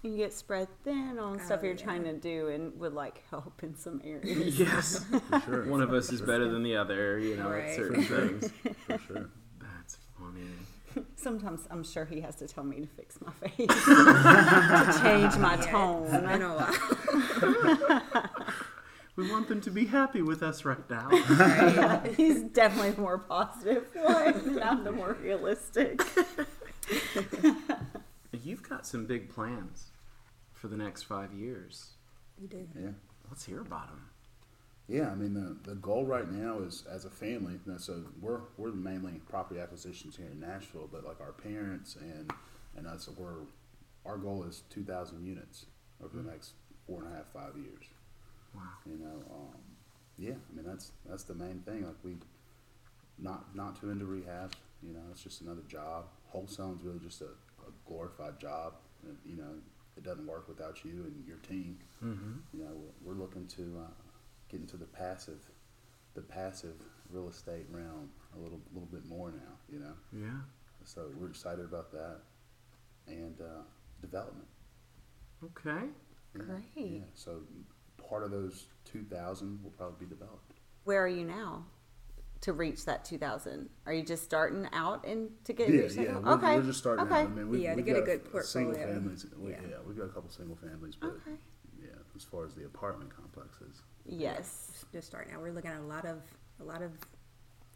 [0.03, 1.83] you get spread thin on stuff Oh, you're yeah.
[1.83, 4.59] trying to do and would like help in some areas.
[4.59, 5.03] Yes.
[5.29, 5.65] For sure.
[5.67, 7.75] One of us is better than the other, you know, at Right.
[7.75, 8.51] certain things.
[8.87, 9.29] For sure.
[9.59, 10.41] That's funny.
[11.15, 15.55] Sometimes I'm sure he has to tell me to fix my face, to change my
[15.55, 16.09] Yeah, tone.
[16.09, 18.61] been a while.
[19.15, 21.09] We want them to be happy with us right now.
[22.17, 26.01] He's definitely the more positive one, and I'm the more realistic.
[28.43, 29.91] You've got some big plans
[30.53, 31.91] for the next five years.
[32.39, 32.67] We do.
[32.77, 32.89] Yeah.
[33.29, 34.09] Let's hear about them.
[34.87, 37.53] Yeah, I mean the, the goal right now is as a family.
[37.65, 41.95] you know, So we're we're mainly property acquisitions here in Nashville, but like our parents
[41.95, 42.31] and
[42.77, 43.45] and us, we're
[44.05, 45.65] our goal is two thousand units
[46.03, 46.29] over the hmm.
[46.29, 46.51] next
[46.85, 47.85] four and a half five years.
[48.55, 48.61] Wow.
[48.85, 49.59] You know, um,
[50.17, 51.85] yeah, I mean that's that's the main thing.
[51.85, 52.15] Like we
[53.17, 54.53] not not too into rehab.
[54.81, 56.05] You know, it's just another job.
[56.27, 58.73] Wholesaling's really just a, a glorified job.
[59.03, 59.49] And, you know,
[59.97, 61.79] it doesn't work without you and your team.
[62.03, 62.33] Mm-hmm.
[62.53, 62.71] You know,
[63.03, 63.91] we're, we're looking to uh,
[64.49, 65.39] get into the passive,
[66.13, 66.75] the passive
[67.09, 69.55] real estate realm a little little bit more now.
[69.71, 70.39] You know, Yeah.
[70.83, 72.17] so we're excited about that
[73.07, 73.63] and uh,
[74.01, 74.47] development.
[75.43, 75.87] Okay.
[76.35, 76.63] Yeah, Great.
[76.75, 76.99] Yeah.
[77.15, 77.39] So
[78.07, 80.53] part of those two thousand will probably be developed.
[80.83, 81.65] Where are you now
[82.41, 83.69] to reach that 2,000?
[83.87, 86.17] Are you just starting out and to get Yeah, reach yeah.
[86.19, 86.55] We're, okay.
[86.57, 87.05] we're just starting.
[87.07, 87.21] Okay.
[87.21, 87.27] Out.
[87.27, 89.25] I mean, we, Yeah, to we've get a got good Single families.
[89.35, 89.57] We, yeah.
[89.67, 89.75] Yeah.
[89.87, 91.37] we've got a couple single families, but Okay.
[91.81, 94.85] yeah, as far as the apartment complexes, Yes.
[94.93, 95.41] Just starting out.
[95.41, 96.21] We're looking at a lot of
[96.59, 96.91] a lot of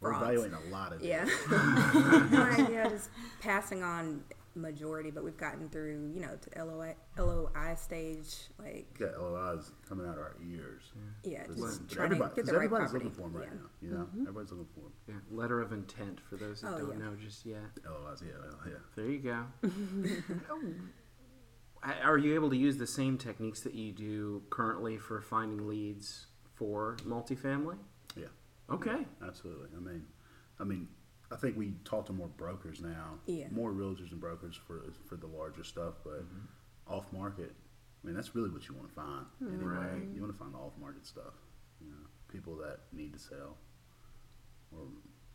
[0.00, 0.22] we're frauds.
[0.22, 1.24] evaluating a lot of Yeah.
[1.24, 1.40] deals.
[2.30, 4.22] Like, yeah, just passing on
[4.54, 8.34] majority, but we've gotten through, you know, to LOI, LOI stage.
[8.58, 10.82] Like, We got LOIs coming out of our ears.
[11.22, 13.04] yeah, But just but trying to everybody- get 'cause the right everybody's property.
[13.04, 13.58] looking for them right yeah.
[13.60, 13.70] now.
[13.82, 14.20] You know, mm-hmm.
[14.22, 14.92] everybody's looking for them.
[15.08, 15.14] Yeah.
[15.36, 17.04] Letter of intent for those that Oh, don't yeah.
[17.04, 17.62] know just yet.
[17.84, 18.78] LOIs, yeah, well, yeah.
[18.96, 19.46] There you go.
[22.04, 26.26] Are you able to use the same techniques that you do currently for finding leads
[26.54, 27.78] for multifamily?
[28.16, 28.26] Yeah,
[28.68, 29.06] Okay.
[29.22, 29.70] absolutely.
[29.74, 30.06] I mean,
[30.58, 30.88] I mean,
[31.32, 33.18] I think we talk to more brokers now.
[33.26, 33.46] Yeah.
[33.50, 36.24] More realtors and brokers for for the larger stuff, but
[36.86, 37.54] off market.
[38.02, 39.26] I mean, that's really what you want to find.
[39.42, 40.08] Anyway, Right.
[40.14, 41.34] you want to find the off market stuff.
[41.80, 43.58] You know, people that need to sell,
[44.72, 44.86] or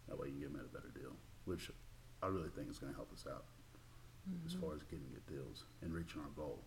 [0.07, 1.71] that way you can get them at a better deal, which
[2.21, 3.45] I really think is going to help us out
[4.47, 6.63] as far as getting good deals and reaching our goal.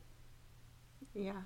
[1.14, 1.42] Yeah.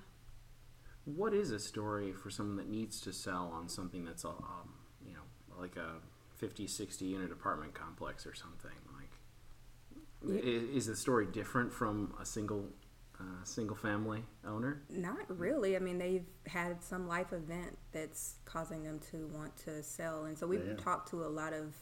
[1.05, 4.75] What is a story for someone that needs to sell on something that's a, um,
[5.05, 5.95] you know, like a
[6.43, 8.71] 50, 60 unit apartment complex or something?
[8.97, 12.65] Like, is the story different from a single,
[13.17, 14.81] uh, single family owner?
[14.89, 15.77] Not really.
[15.77, 20.37] I mean, they've had some life event that's causing them to want to sell, and
[20.37, 20.73] so we've Yeah.
[20.75, 21.73] talked to a lot of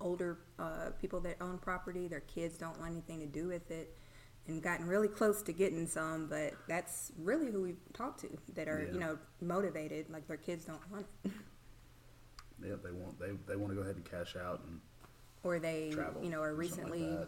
[0.00, 2.08] older uh, people that own property.
[2.08, 3.96] Their kids don't want anything to do with it,
[4.48, 6.26] and gotten really close to getting some.
[6.26, 8.92] But that's really who we've talked to that are Yeah.
[8.92, 11.30] you know motivated, like their kids don't want it.
[12.64, 14.80] Yeah, they want they, they want to go ahead and cash out and
[15.42, 16.22] or they, travel.
[16.22, 17.26] you know, or or something like recently and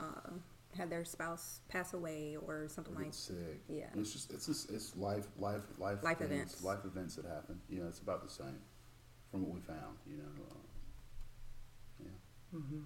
[0.00, 0.30] uh,
[0.76, 3.14] had their spouse pass away or something get like.
[3.14, 3.60] sick.
[3.68, 3.84] yeah.
[3.96, 6.62] It's just it's just, it's life life life Life things, events.
[6.62, 7.60] life events that happen.
[7.70, 8.58] You know, it's about the same
[9.30, 9.96] from what we found.
[10.06, 10.54] You know, uh,
[12.04, 12.78] yeah.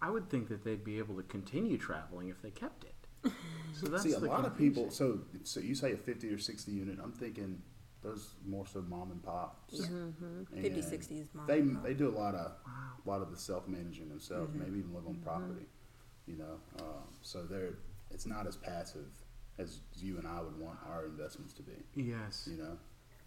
[0.00, 2.94] I would think that they'd be able to continue traveling if they kept it.
[3.74, 4.90] So that's See, a the lot of people.
[4.90, 6.98] So, so you say a fifty or sixty unit.
[7.02, 7.62] I'm thinking
[8.02, 9.80] those more so mom and pops.
[9.80, 9.86] Yeah.
[9.86, 11.84] And 50, 60 is mom They and pop.
[11.84, 12.52] they do a lot of
[13.04, 14.50] a lot of the self managing themselves.
[14.54, 15.66] Maybe even live on property.
[16.26, 17.74] You know, um, so they're
[18.10, 19.06] it's not as passive
[19.58, 21.72] as you and I would want our investments to be.
[21.94, 22.48] Yes.
[22.50, 22.76] You know,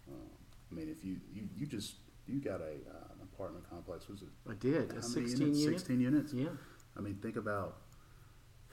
[0.08, 0.28] um,
[0.70, 4.08] I mean, if you you, you just you got a uh, an apartment complex.
[4.08, 4.92] Was it I did.
[4.92, 5.58] how A many 16 units?
[5.58, 5.78] unit?
[5.78, 6.32] Sixteen units.
[6.32, 6.48] Yeah.
[6.96, 7.76] I mean, think about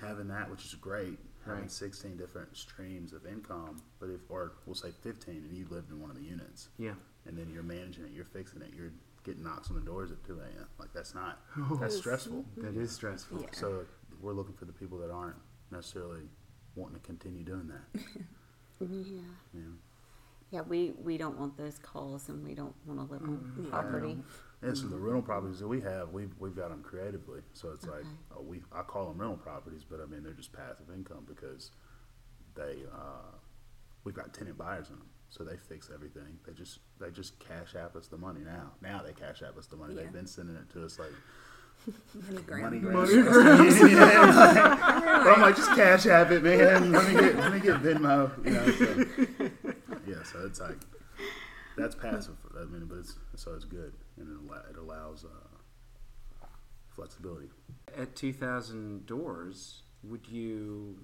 [0.02, 1.72] having that, which is great, having Right.
[1.72, 6.00] 16 different streams of income, but if, or we'll say 15, and you lived in
[6.02, 6.94] one of the units, Yeah.
[7.26, 8.92] and then you're managing it, you're fixing it, you're
[9.24, 10.68] getting knocks on the doors at 2 a.m.
[10.80, 11.40] Like, that's not,
[11.80, 12.46] that's stressful.
[12.58, 12.62] Mm-hmm.
[12.62, 13.42] That is stressful.
[13.42, 13.48] Yeah.
[13.52, 13.86] So,
[14.22, 15.36] we're looking for the people that aren't
[15.72, 16.22] necessarily
[16.76, 18.02] wanting to continue doing that.
[18.82, 18.88] Yeah.
[19.54, 19.74] You know?
[20.52, 24.18] Yeah, we, we don't want those calls and we don't want to live on property.
[24.64, 27.42] And so the rental properties that we have, we've, we've got them creatively.
[27.54, 30.54] So it's like, uh, we, I call them rental properties, but I mean, they're just
[30.54, 31.72] passive income because
[32.56, 33.36] they, uh,
[34.04, 35.08] we've got tenant buyers in them.
[35.30, 36.38] So they fix everything.
[36.48, 38.72] They just, they just cash app us the money now.
[38.82, 39.96] Now they cash app us the money.
[39.96, 40.04] Yeah.
[40.04, 41.12] They've been sending it to us like
[42.30, 42.62] Money grab.
[42.62, 43.12] money grabs.
[43.92, 45.22] Yeah.
[45.24, 46.92] But I'm like, just cash app it, man.
[46.94, 48.46] Let me get, let me get Venmo.
[48.46, 49.72] You know, so,
[50.08, 50.78] yeah, so it's like,
[51.78, 52.36] that's passive.
[52.60, 53.94] I mean, but it's, so it's good.
[54.18, 56.46] And it, allow, it allows, uh,
[56.96, 57.50] flexibility.
[57.98, 61.04] At 2,000 doors, would you?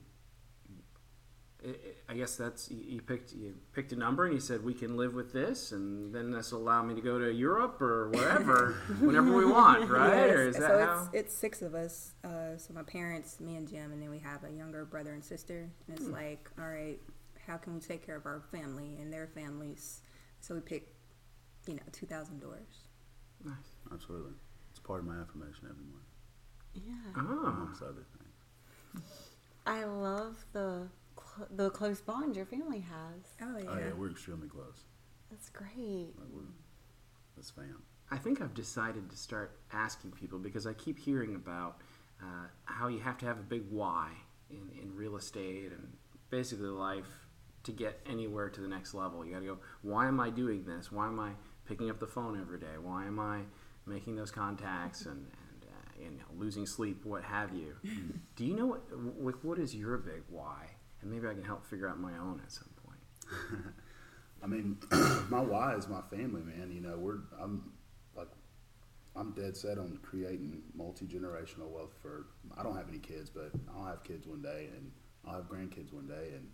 [1.65, 1.75] I-
[2.07, 4.95] I guess that's you you picked you picked a number and you said we can
[4.95, 8.75] live with this, and then this will allow me to go to Europe or wherever
[9.01, 10.29] whenever we want, right?
[10.29, 10.99] Or is Yes, that so how?
[11.01, 12.13] it's it's six of us.
[12.23, 15.23] Uh, so my parents, me and Jim, and then we have a younger brother and
[15.23, 15.69] sister.
[15.89, 16.97] And it's like, all right,
[17.45, 20.01] how can we take care of our family and their families?
[20.41, 20.93] So we picked,
[21.67, 22.87] you know, two thousand doors.
[23.43, 23.55] nice.
[23.91, 24.33] Absolutely.
[24.71, 26.05] It's part of my affirmation every morning,
[26.73, 27.13] Yeah.
[27.17, 29.03] Oh, amongst other things.
[29.65, 33.21] I love the cl- the close bond your family has.
[33.41, 33.65] Oh yeah.
[33.69, 34.83] Oh, yeah, we're extremely close.
[35.29, 36.13] That's great.
[36.17, 36.41] Like, we're,
[37.35, 37.81] that's fam.
[38.11, 41.81] I think I've decided to start asking people because I keep hearing about
[42.21, 44.09] uh, how you have to have a big why
[44.49, 45.87] in, in real estate and
[46.31, 47.05] basically life
[47.69, 49.25] to get anywhere to the next level.
[49.25, 50.91] You got to go, why am I doing this?
[50.91, 51.31] Why am I
[51.65, 52.77] picking up the phone every day?
[52.81, 53.41] Why am I
[53.85, 57.75] making those contacts and, and uh, you know, losing sleep, what have you?
[58.35, 58.81] Do you know what,
[59.17, 60.67] what, what is your big why?
[61.01, 63.63] And maybe I can help figure out my own at some point.
[64.43, 64.77] I mean,
[65.29, 66.71] my why is my family, man.
[66.71, 67.71] You know, we're I'm
[68.15, 68.29] like
[69.15, 72.27] I'm dead set on creating multi generational wealth for.
[72.57, 74.91] I don't have any kids, but I'll have kids one day, and
[75.25, 76.47] I'll have grandkids one day, and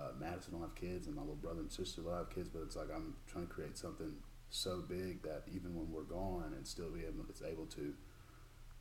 [0.00, 2.48] uh, Madison will have kids, and my little brother and sister will have kids.
[2.48, 4.12] But it's like I'm trying to create something
[4.50, 7.94] so big that even when we're gone, and still be able, it's able to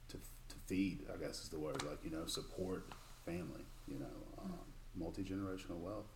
[0.10, 1.06] to to feed.
[1.14, 1.82] I guess is the word.
[1.84, 2.90] Like you know, support
[3.26, 3.66] family.
[3.88, 4.60] You know, um,
[4.96, 6.10] multi generational wealth.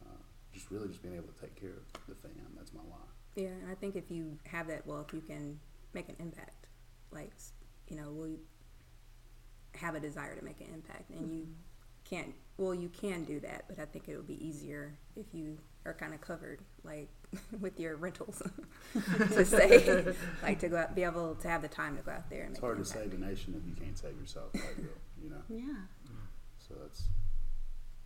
[0.00, 2.46] Uh, just really just being able to take care of the fam.
[2.56, 2.98] That's my why.
[3.36, 5.60] Yeah, and I think if you have that wealth, you can
[5.94, 6.66] make an impact.
[7.10, 7.30] Like,
[7.88, 8.40] you know, we
[9.74, 11.46] have a desire to make an impact, and you
[12.08, 12.34] can't.
[12.56, 15.94] Well, you can do that, but I think it would be easier if you are
[15.94, 17.08] kind of covered, like
[17.60, 18.42] with your rentals,
[18.92, 20.04] to say,
[20.42, 22.50] like to go out, be able to have the time to go out there and
[22.50, 24.50] It's hard to save a nation if you can't save yourself.
[24.54, 24.76] Like,
[25.22, 25.42] you know.
[25.48, 25.74] Yeah.
[26.58, 27.04] So that's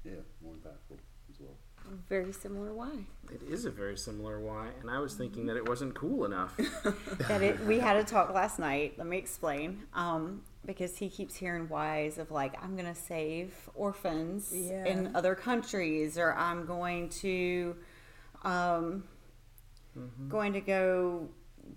[0.05, 0.99] yeah, more impactful
[1.33, 1.57] as well.
[2.09, 2.91] Very similar why.
[3.31, 6.57] It is a very similar why, and I was thinking that it wasn't cool enough.
[7.29, 8.95] that it, we had a talk last night.
[8.99, 9.83] Let me explain.
[9.93, 14.85] Um, because he keeps hearing whys of like, I'm going to save orphans Yeah.
[14.85, 17.75] in other countries, or I'm going to,
[18.45, 19.05] um,
[20.29, 21.29] going to go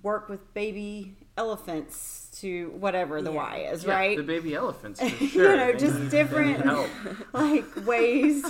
[0.04, 3.36] work with baby elephants to whatever the Yeah.
[3.38, 4.18] why is, Yeah, right?
[4.18, 6.66] The baby elephants, for You know, just different-
[7.34, 8.44] like ways.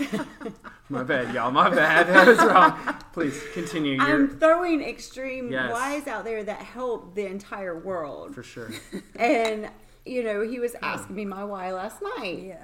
[0.89, 1.51] My bad, y'all.
[1.51, 2.07] My bad.
[2.07, 2.95] That was wrong.
[3.13, 3.93] Please continue.
[3.93, 5.71] Your, I'm throwing extreme Yes.
[5.71, 8.35] whys out there that help the entire world.
[8.35, 8.71] for sure.
[9.15, 9.69] And
[10.05, 12.63] you know, he was asking me my why last night Yeah,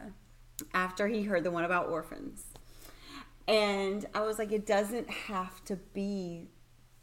[0.76, 2.46] after he heard the one about orphans.
[3.48, 6.50] And I was like, it doesn't have to be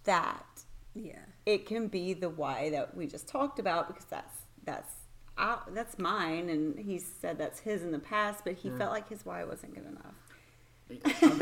[0.05, 0.47] that.
[0.95, 1.17] yeah,
[1.49, 4.93] It can be the why that we just talked about because that's that's
[5.39, 9.09] out, that's mine and he said that's his in the past, but he felt like
[9.09, 10.15] his why wasn't good enough.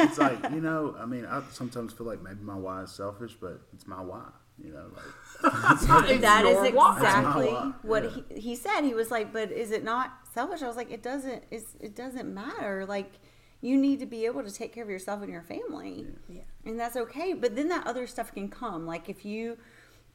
[0.08, 3.34] it's like you know, I mean, I sometimes feel like maybe my why is selfish,
[3.40, 4.28] but it's my why.
[4.62, 5.50] You know, like
[6.20, 8.10] that is exactly It's my why, what yeah.
[8.30, 8.82] he, he said.
[8.82, 11.42] He was like, "But is it not selfish?" I was like, "It doesn't.
[11.50, 12.86] It's, it doesn't matter.
[12.86, 13.12] Like,
[13.60, 16.40] you need to be able to take care of yourself and your family, Yeah.
[16.64, 17.34] and that's okay.
[17.34, 18.86] But then that other stuff can come.
[18.86, 19.58] Like if you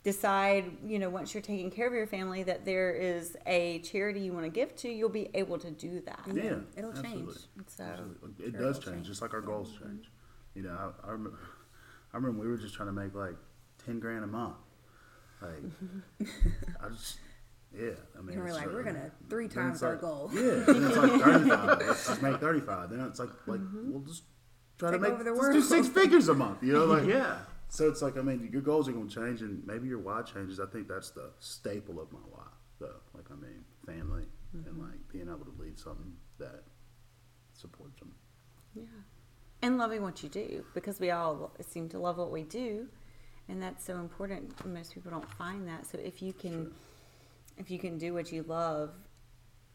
[0.04, 4.20] decide, you know, once you're taking care of your family, that there is a charity
[4.22, 6.22] you want to give to, you'll be able to do that.
[6.34, 7.34] yeah, it'll absolutely.
[7.34, 7.38] change.
[7.68, 8.46] So uh, Absolutely.
[8.46, 9.08] It does change, change.
[9.08, 10.10] just like our goals change.
[10.56, 10.72] You know,
[11.04, 11.38] I, I remember,
[12.14, 13.36] I remember we were just trying to make like
[13.86, 14.56] ten grand a month.
[15.42, 16.30] Like,
[16.84, 17.18] I just,
[17.76, 17.92] yeah.
[18.18, 20.30] I mean, And we're like, we're gonna three times our like- goal.
[20.34, 21.82] Yeah, then it's like thirty-five.
[21.88, 22.90] Let's just make thirty-five.
[22.90, 24.24] Then it's like, like we'll just
[24.78, 25.64] try Take to make over the just do world.
[25.64, 26.62] six figures a month.
[26.64, 27.38] You know, like Yeah.
[27.72, 30.24] So it's like, I mean, your goals are going to change, and maybe your why
[30.24, 30.60] changes.
[30.60, 32.44] I think that's the staple of my why,
[32.82, 33.00] though.
[33.16, 34.82] Like, I mean, family and mm-hmm.
[34.82, 36.64] like being able to leave something that
[37.54, 38.12] supports them.
[38.76, 38.84] Yeah.
[39.62, 42.88] And loving what you do because we all seem to love what we do.
[43.48, 44.66] And that's so important.
[44.66, 45.86] Most people don't find that.
[45.86, 46.74] So if you can
[47.58, 48.92] if you can do what you love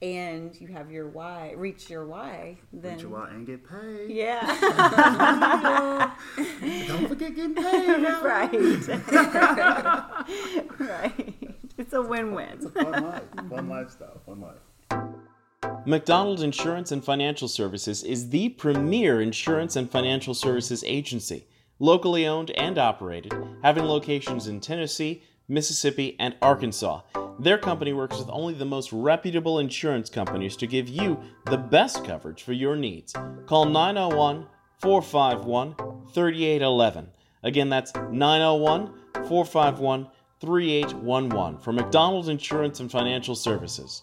[0.02, 4.10] and you have your why, reach your why, then Reach your why and get paid.
[4.10, 4.44] yeah.
[6.88, 8.02] Don't forget getting paid.
[8.02, 8.20] now.
[8.22, 8.52] right.
[10.78, 11.34] right.
[11.78, 12.48] It's a win-win.
[12.52, 14.56] It's a fun life, fun lifestyle, fun life.
[15.86, 21.46] McDonald Insurance and Financial Services is the premier insurance and financial services agency,
[21.78, 23.32] locally owned and operated,
[23.62, 27.00] having locations in Tennessee, Mississippi, and Arkansas.
[27.38, 32.04] Their company works with only the most reputable insurance companies to give you the best
[32.04, 33.14] coverage for your needs.
[33.46, 34.46] Call 901
[34.78, 35.74] 451
[36.12, 37.08] 3811.
[37.42, 40.08] Again, that's 901 451
[40.40, 44.02] 3811 for McDonald's Insurance and Financial Services.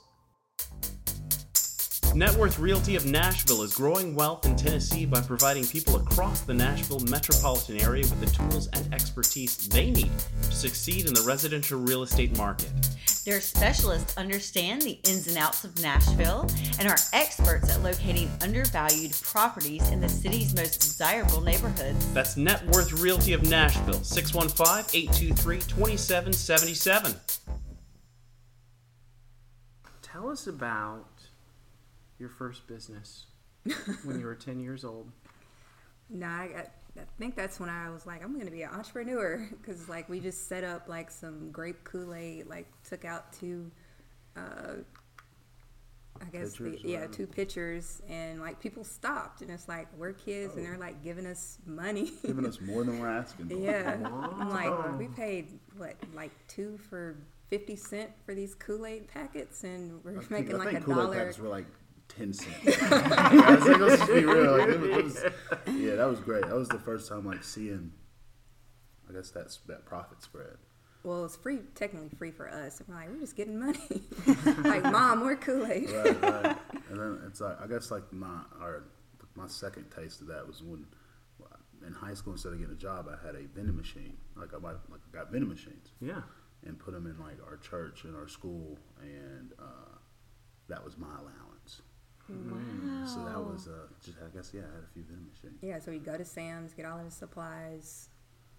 [2.15, 6.53] Net Worth Realty of Nashville is growing wealth in Tennessee by providing people across the
[6.53, 10.11] Nashville metropolitan area with the tools and expertise they need
[10.43, 12.69] to succeed in the residential real estate market.
[13.25, 16.45] Their specialists understand the ins and outs of Nashville
[16.77, 22.13] and are experts at locating undervalued properties in the city's most desirable neighborhoods.
[22.13, 27.15] That's Net Worth Realty of Nashville, 615 823 2777.
[30.01, 31.07] Tell us about
[32.19, 33.27] your first business
[34.03, 35.09] when you were 10 years old.
[36.09, 36.65] Nah, I, I
[36.97, 40.19] I think that's when I was like, I'm gonna be an entrepreneur because like we
[40.19, 43.71] just set up like some grape Kool Aid, like took out two,
[44.37, 44.75] uh,
[46.21, 50.55] I guess the, yeah, two pictures, and like people stopped, and it's like we're kids,
[50.55, 52.11] and they're like giving us money.
[52.25, 53.55] Giving us more than we're asking for.
[53.55, 53.97] yeah,
[54.39, 57.17] I'm like we paid what like two for
[57.49, 60.79] fifty cent for these Kool Aid packets, and we're I think, making I like think
[60.79, 61.15] a Kool-Aid dollar.
[61.17, 61.65] packets were like
[62.07, 62.81] ten cents.
[62.81, 64.57] I was like, let's just be real.
[64.57, 65.33] Like, it was, it
[65.65, 66.43] was, yeah, that was great.
[66.43, 67.91] That was the first time like seeing.
[69.09, 70.57] I guess that's that profit spread.
[71.03, 72.79] Well, it's free, technically free for us.
[72.79, 74.01] And we're like, we're just getting money.
[74.63, 75.89] like, mom, we're Kool Aid.
[75.91, 76.57] Right, right.
[76.89, 78.85] And then it's like I guess like my our
[79.35, 80.85] my second taste of that was when
[81.85, 84.15] in high school instead of getting a job, I had a vending machine.
[84.37, 85.89] Like I might like I got vending machines.
[85.99, 86.21] Yeah.
[86.65, 89.97] and put them in like our church and our school, and uh,
[90.69, 91.81] that was my allowance.
[92.51, 93.05] Wow.
[93.05, 95.59] So that was uh, just I guess yeah, I had a few vending machines.
[95.61, 98.09] Yeah, so we go to Sam's, get all of the supplies,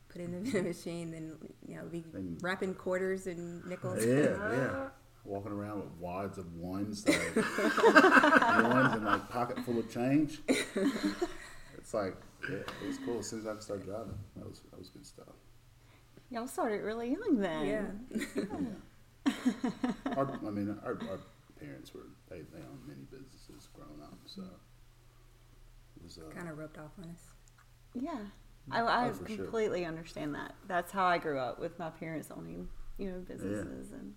[0.09, 1.33] put in the vending machine, then
[1.67, 4.05] you know, be Then- wrapping quarters and nickels.
[4.05, 4.89] Yeah, yeah.
[5.25, 10.41] Walking around with wads of ones, like ones and like pocket full of change.
[10.47, 12.15] It's like
[12.49, 13.21] yeah, it was cool.
[13.21, 15.33] As soon as I could start driving, that was that was good stuff.
[16.31, 18.07] Y'all started really young then.
[18.17, 18.43] Yeah.
[20.17, 21.19] Our, I mean, our, our
[21.59, 23.44] parents were they they owned many businesses
[24.35, 24.61] growing up,
[25.95, 27.23] so it was uh, kind of rubbed off on us.
[27.95, 28.19] Yeah.
[28.71, 29.37] I, I Oh, for sure.
[29.37, 30.55] completely understand that.
[30.67, 32.69] That's how I grew up with my parents owning,
[32.99, 34.15] you know, businesses and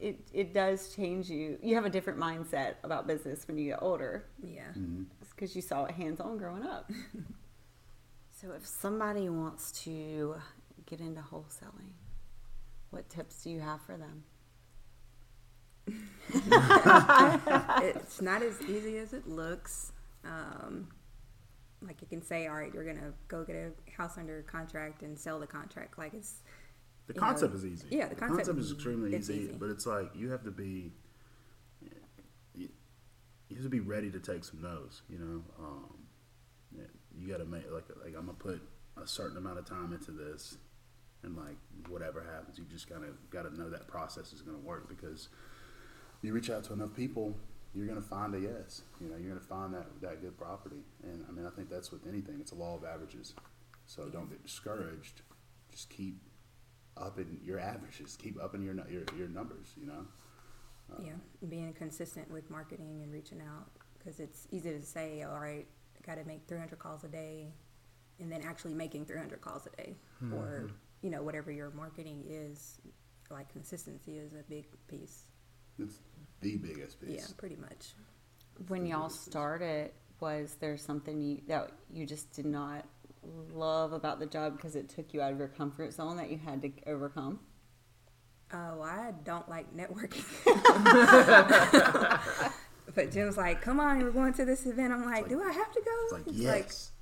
[0.00, 1.58] it it does change you.
[1.62, 4.24] You have a different mindset about business when you get older.
[4.42, 4.72] Yeah.
[5.30, 6.90] because you saw it hands on growing up.
[8.40, 10.36] so, if somebody wants to
[10.86, 11.92] get into wholesaling,
[12.90, 14.24] what tips do you have for them?
[17.86, 19.92] it's not as easy as it looks.
[20.24, 20.88] Um,
[21.82, 25.18] like you can say, all right, you're gonna go get a house under contract and
[25.18, 25.98] sell the contract.
[25.98, 26.40] Like it's
[27.06, 27.86] The you know, concept is easy.
[27.90, 29.52] yeah, the concept is extremely easy, easy.
[29.58, 30.92] but it's like you have to be
[32.54, 32.68] you,
[33.48, 35.02] you have to be ready to take some no's.
[35.08, 35.98] You know, um,
[37.16, 38.62] you got to make like like I'm gonna put
[39.00, 40.56] a certain amount of time into this,
[41.22, 41.56] and like
[41.88, 45.28] whatever happens, you just kind of got to know that process is gonna work because
[46.24, 47.36] you reach out to enough people.
[47.74, 48.82] You're gonna find a yes.
[49.00, 51.90] You know, you're gonna find that that good property, and I mean, I think that's
[51.90, 52.36] with anything.
[52.40, 53.34] It's a law of averages.
[53.86, 55.22] So don't get discouraged.
[55.70, 56.20] Just keep
[56.96, 59.74] upping your averages, keep upping your your, your numbers.
[59.78, 60.06] You know.
[60.92, 65.40] Uh, yeah, being consistent with marketing and reaching out because it's easy to say, all
[65.40, 65.66] right,
[65.96, 67.54] I got to make 300 calls a day,
[68.20, 69.96] and then actually making 300 calls a day,
[70.32, 70.74] or mm-hmm.
[71.02, 72.78] you know whatever your marketing is.
[73.30, 75.24] Like consistency is a big piece.
[75.78, 75.98] It's
[76.40, 77.10] the biggest piece.
[77.16, 77.94] Yeah, pretty much.
[78.68, 82.84] When y'all started, was there something you, that you just did not
[83.52, 86.38] love about the job because it took you out of your comfort zone that you
[86.38, 87.40] had to overcome?
[88.52, 90.24] Oh, I don't like networking.
[92.94, 95.50] but Jim's like, "Come on, we're going to this event." I'm like, like- "Do I
[95.50, 96.92] have to go?" It's like yes,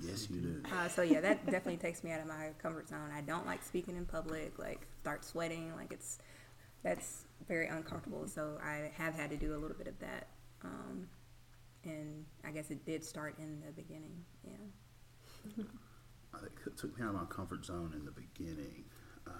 [0.00, 0.62] yes, you do.
[0.74, 3.10] uh, so yeah, that definitely takes me out of my comfort zone.
[3.14, 4.58] I don't like speaking in public.
[4.58, 5.72] Like, start sweating.
[5.76, 6.18] Like, it's
[6.82, 8.26] that's very uncomfortable.
[8.26, 10.28] So I have had to do a little bit of that.
[10.64, 11.08] Um,
[11.84, 14.24] and I guess it did start in the beginning.
[14.44, 15.64] Yeah.
[16.34, 18.84] I think it took me out of my comfort zone in the beginning.
[19.26, 19.30] Uh,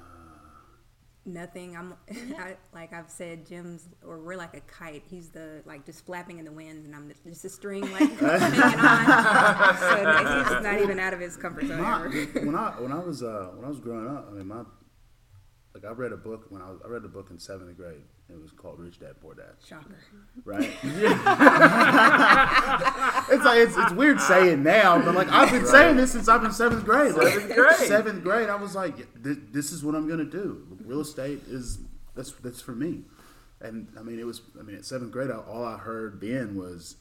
[1.29, 1.77] Nothing.
[1.77, 1.95] I'm
[2.39, 3.47] I, like I've said.
[3.47, 5.03] Jim's or we're like a kite.
[5.11, 8.81] He's the like just flapping in the wind, and I'm just a string like hanging
[8.81, 9.77] on.
[9.77, 12.11] So he's not even out of his comfort zone my, ever.
[12.47, 14.63] when I when I was uh, when I was growing up, I mean my
[15.77, 18.01] like I read a book when I was I read a book in seventh grade.
[18.31, 19.57] It was called Rich Dad Poor Dad.
[19.63, 19.99] Shocker.
[20.45, 20.61] right?
[23.31, 26.41] it's like it's, it's weird saying now, but like I've been saying this since I've
[26.41, 27.15] been seventh grade.
[27.15, 27.77] Like, Seventh grade.
[27.77, 30.67] Seventh grade, I was like, this, this is what I'm gonna do.
[30.83, 31.79] Real estate is
[32.15, 33.03] that's that's for me.
[33.61, 34.41] And I mean, it was.
[34.59, 36.97] I mean, at seventh grade, all I heard then was,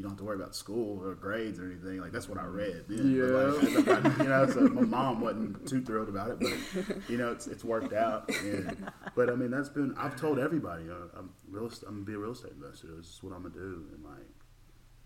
[0.00, 2.44] "You don't have to worry about school or grades or anything." Like that's what I
[2.44, 2.84] read.
[2.88, 3.84] Then.
[3.84, 7.30] But, like, you know, so my mom wasn't too thrilled about it, but you know,
[7.32, 8.30] it's it's worked out.
[8.42, 9.94] And, but I mean, that's been.
[9.98, 11.70] I've told everybody, uh, I'm real.
[11.86, 12.88] I'm gonna be a real estate investor.
[12.96, 13.84] This is what I'm gonna do.
[13.92, 14.30] And like,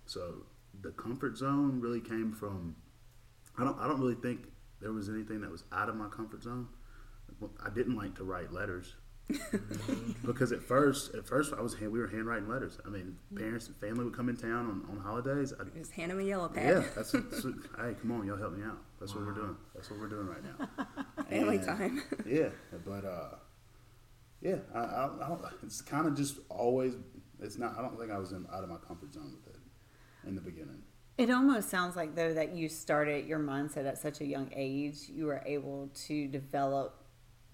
[0.07, 0.47] so
[0.81, 2.77] the comfort zone really came from.
[3.59, 3.77] I don't.
[3.81, 4.47] I don't really think
[4.81, 6.69] there was anything that was out of my comfort zone.
[7.67, 8.95] I didn't like to write letters
[10.27, 12.79] because at first, at first I was hand, we were handwriting letters.
[12.87, 15.53] I mean, parents and family would come in town on, on holidays.
[15.59, 16.65] I, Just hand them a yellow pad.
[16.67, 18.79] yeah, that's, that's what- hey, come on, y'all help me out.
[19.01, 19.57] That's what we're doing.
[19.75, 21.25] That's what we're doing right now.
[21.31, 22.03] Family And- time.
[22.27, 22.49] yeah,
[22.87, 23.29] but uh,
[24.41, 25.43] yeah, I, I, I don't.
[25.63, 26.95] It's kind of just always.
[27.41, 27.79] It's not.
[27.79, 29.61] I don't think I was in, out of my comfort zone with it
[30.29, 30.83] in the beginning.
[31.17, 34.97] It almost sounds like though that you started your mindset at such a young age,
[35.09, 37.04] you were able to develop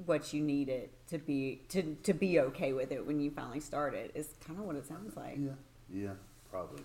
[0.07, 4.11] what you needed to be to to be okay with it when you finally started.
[4.15, 5.39] Is kind of what it sounds like.
[5.39, 5.51] Yeah,
[5.93, 6.13] yeah,
[6.51, 6.83] probably.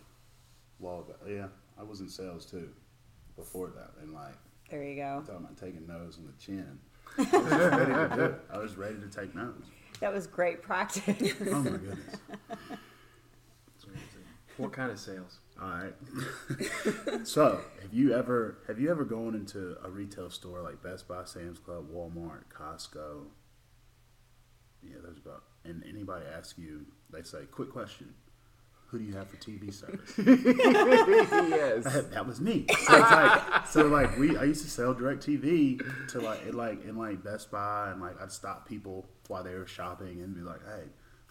[0.80, 1.48] Well, yeah,
[1.80, 2.70] I was in sales too
[3.36, 4.34] before that, and like
[4.70, 5.22] There you go.
[5.26, 6.80] talking about taking no's in the chin.
[7.18, 8.42] I was ready to do it.
[8.52, 9.54] I was ready to take no's.
[10.02, 11.34] That was great practice.
[11.50, 12.16] Oh my goodness.
[14.58, 15.40] What kind of sales?
[15.62, 15.94] All right.
[17.28, 21.24] so, have you ever have you ever gone into a retail store like Best Buy,
[21.26, 23.26] Sam's Club, Walmart, Costco?
[24.84, 28.14] Yeah, there's about and anybody asks you, they say, "Quick question:
[28.88, 31.84] Who do you have for TV service?" yes.
[31.86, 32.66] that, that was me.
[32.70, 36.86] So it's like, so like we, I used to sell DirecTV to like, in like
[36.86, 40.42] in like Best Buy, and like I'd stop people while they were shopping and be
[40.42, 40.84] like, "Hey,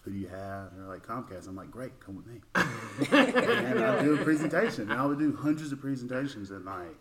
[0.05, 3.83] who do you have?" And they're like, "Comcast." I'm like, "Great, come with me." and
[3.83, 6.95] I do a presentation, and I would do hundreds of presentations, and like,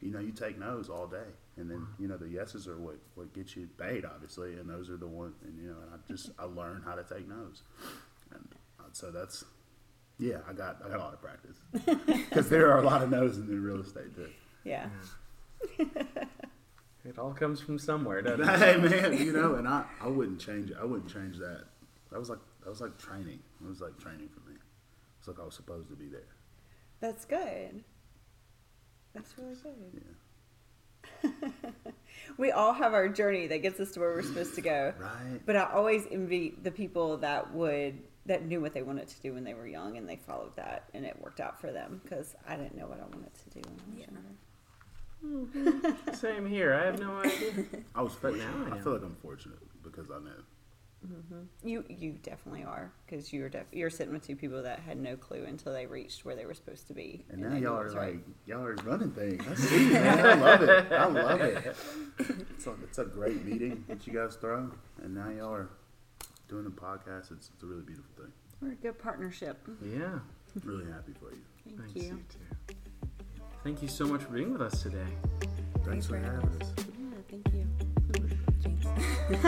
[0.00, 2.96] you know, you take no's all day, and then you know the yeses are what
[3.14, 6.12] what gets you paid, obviously, and those are the ones, and you know, and I
[6.12, 7.62] just I learned how to take no's,
[8.32, 8.48] and
[8.78, 9.44] uh, so that's.
[10.18, 11.56] Yeah, I got I got a lot of practice
[12.28, 14.28] because there are a lot of no's in the real estate too.
[14.64, 14.84] yeah.
[17.04, 18.58] It all comes from somewhere, doesn't it?
[18.58, 20.76] hey man, you know, and I, I wouldn't change it.
[20.78, 21.64] I wouldn't change that.
[22.10, 23.40] That was like that was like training.
[23.62, 24.56] It was like training for me.
[25.18, 26.26] It's like I was supposed to be there.
[27.00, 27.84] That's good.
[29.14, 30.02] That's really good.
[31.24, 31.30] Yeah.
[32.38, 34.92] We all have our journey that gets us to where we're supposed to go.
[35.00, 35.40] Right.
[35.46, 39.32] But I always envy the people that would that knew what they wanted to do
[39.34, 42.34] when they were young and they followed that and it worked out for them because
[42.46, 44.06] I didn't know what I wanted to do when I was Yeah.
[44.12, 45.90] younger.
[46.04, 46.14] Mm-hmm.
[46.14, 46.74] Same here.
[46.74, 47.64] I have no idea.
[47.94, 48.44] I was fortunate.
[48.68, 50.30] now I I, feel like I'm fortunate because I know.
[51.06, 51.68] Mm-hmm.
[51.68, 55.16] You you definitely are because you're def- you're sitting with two people that had no
[55.16, 57.24] clue until they reached where they were supposed to be.
[57.30, 58.24] And they now y'all are was like right.
[58.44, 59.42] y'all are running things.
[59.48, 60.18] I see, man.
[60.18, 60.92] I love it.
[60.92, 61.76] I love it.
[62.60, 64.70] It's a, it's a great meeting that you guys throw,
[65.02, 65.70] and now y'all are
[66.48, 67.32] doing the podcast.
[67.32, 68.32] It's, it's a really beautiful thing.
[68.60, 69.66] We're a good partnership.
[69.82, 70.18] Yeah.
[70.62, 71.40] Really happy for you.
[71.64, 72.02] Thank Thanks, you.
[72.02, 72.74] you too.
[73.64, 74.98] Thank you so much for being with us today.
[75.86, 76.74] Thanks for having us.
[76.76, 77.89] Yeah, thank you.
[79.30, 79.38] This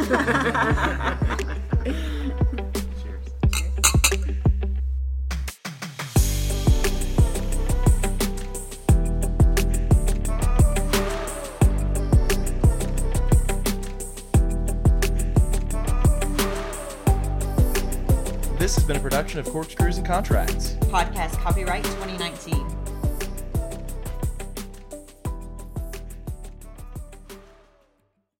[18.76, 20.74] has been a production of Corkscrews and Contracts.
[20.82, 22.81] Podcast copyright 2019.